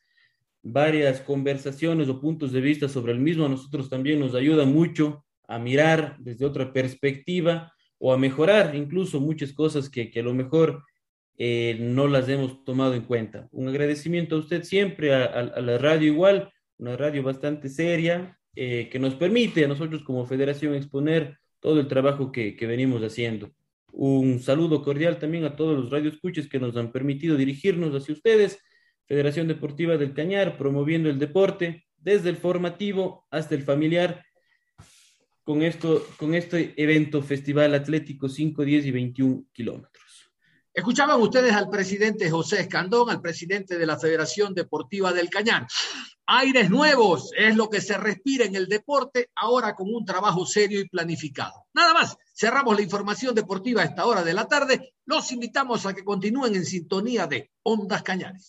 varias 0.63 1.21
conversaciones 1.21 2.09
o 2.09 2.21
puntos 2.21 2.53
de 2.53 2.61
vista 2.61 2.89
sobre 2.89 3.13
el 3.13 3.19
mismo 3.19 3.47
a 3.47 3.49
nosotros 3.49 3.89
también 3.89 4.21
nos 4.21 4.35
ayuda 4.35 4.65
mucho 4.65 5.25
a 5.49 5.59
mirar 5.59 6.17
desde 6.19 6.45
otra 6.45 6.73
perspectiva 6.73 7.73
o 7.99 8.13
a 8.13 8.19
mejorar 8.19 8.75
incluso 8.75 9.21
muchas 9.21 9.53
cosas 9.53 9.89
que, 9.89 10.11
que 10.11 10.21
a 10.21 10.23
lo 10.23 10.35
mejor 10.35 10.83
eh, 11.43 11.77
no 11.81 12.07
las 12.07 12.29
hemos 12.29 12.65
tomado 12.65 12.95
en 12.95 13.03
cuenta. 13.03 13.49
Un 13.51 13.69
agradecimiento 13.69 14.37
a 14.37 14.41
usted 14.41 14.63
siempre, 14.63 15.15
a, 15.15 15.43
la 15.61 15.79
radio 15.79 16.07
igual, 16.07 16.53
una 16.77 16.97
radio 16.97 17.23
bastante 17.23 17.69
seria 17.69 18.39
eh, 18.55 18.89
que 18.91 18.99
nos 18.99 19.15
permite 19.15 19.65
a 19.65 19.69
nosotros 19.69 20.03
como 20.03 20.27
federación 20.27 20.75
exponer 20.75 21.39
todo 21.59 21.81
el 21.81 21.89
trabajo 21.89 22.31
que, 22.31 22.57
que 22.57 22.67
venimos 22.67 23.03
haciendo. 23.03 23.53
Un 23.93 24.41
saludo 24.41 24.83
cordial 24.83 25.19
también 25.19 25.45
a 25.45 25.57
todos 25.57 25.79
los 25.79 25.91
radioescuches 25.91 26.49
que 26.49 26.61
nos 26.61 26.77
han 26.77 26.93
permitido 26.93 27.37
dirigirnos 27.37 27.95
hacia 27.95 28.15
ustedes. 28.15 28.59
Federación 29.11 29.49
Deportiva 29.49 29.97
del 29.97 30.15
Cañar, 30.15 30.57
promoviendo 30.57 31.11
el 31.11 31.19
deporte 31.19 31.85
desde 31.97 32.29
el 32.29 32.37
formativo 32.37 33.27
hasta 33.33 33.57
el 33.57 33.65
familiar 33.65 34.25
con, 35.43 35.63
esto, 35.63 36.07
con 36.17 36.33
este 36.37 36.81
evento 36.81 37.21
Festival 37.21 37.75
Atlético 37.75 38.29
5, 38.29 38.63
10 38.63 38.87
y 38.87 38.91
21 38.93 39.45
kilómetros. 39.53 40.31
Escuchaban 40.73 41.21
ustedes 41.21 41.53
al 41.53 41.69
presidente 41.69 42.31
José 42.31 42.61
Escandón, 42.61 43.11
al 43.11 43.21
presidente 43.21 43.79
de 43.79 43.85
la 43.85 43.99
Federación 43.99 44.55
Deportiva 44.55 45.13
del 45.13 45.29
Cañar. 45.29 45.67
Aires 46.27 46.71
nuevos 46.71 47.33
es 47.37 47.57
lo 47.57 47.69
que 47.69 47.81
se 47.81 47.99
respira 47.99 48.45
en 48.45 48.55
el 48.55 48.69
deporte, 48.69 49.31
ahora 49.35 49.75
con 49.75 49.93
un 49.93 50.05
trabajo 50.05 50.47
serio 50.47 50.79
y 50.79 50.89
planificado. 50.89 51.65
Nada 51.75 51.95
más, 51.95 52.17
cerramos 52.33 52.77
la 52.77 52.83
información 52.83 53.35
deportiva 53.35 53.83
a 53.83 53.87
esta 53.87 54.07
hora 54.07 54.23
de 54.23 54.35
la 54.35 54.47
tarde. 54.47 54.93
Los 55.05 55.33
invitamos 55.33 55.85
a 55.85 55.95
que 55.95 56.05
continúen 56.05 56.55
en 56.55 56.65
sintonía 56.65 57.27
de 57.27 57.51
Ondas 57.65 58.05
Cañares. 58.05 58.47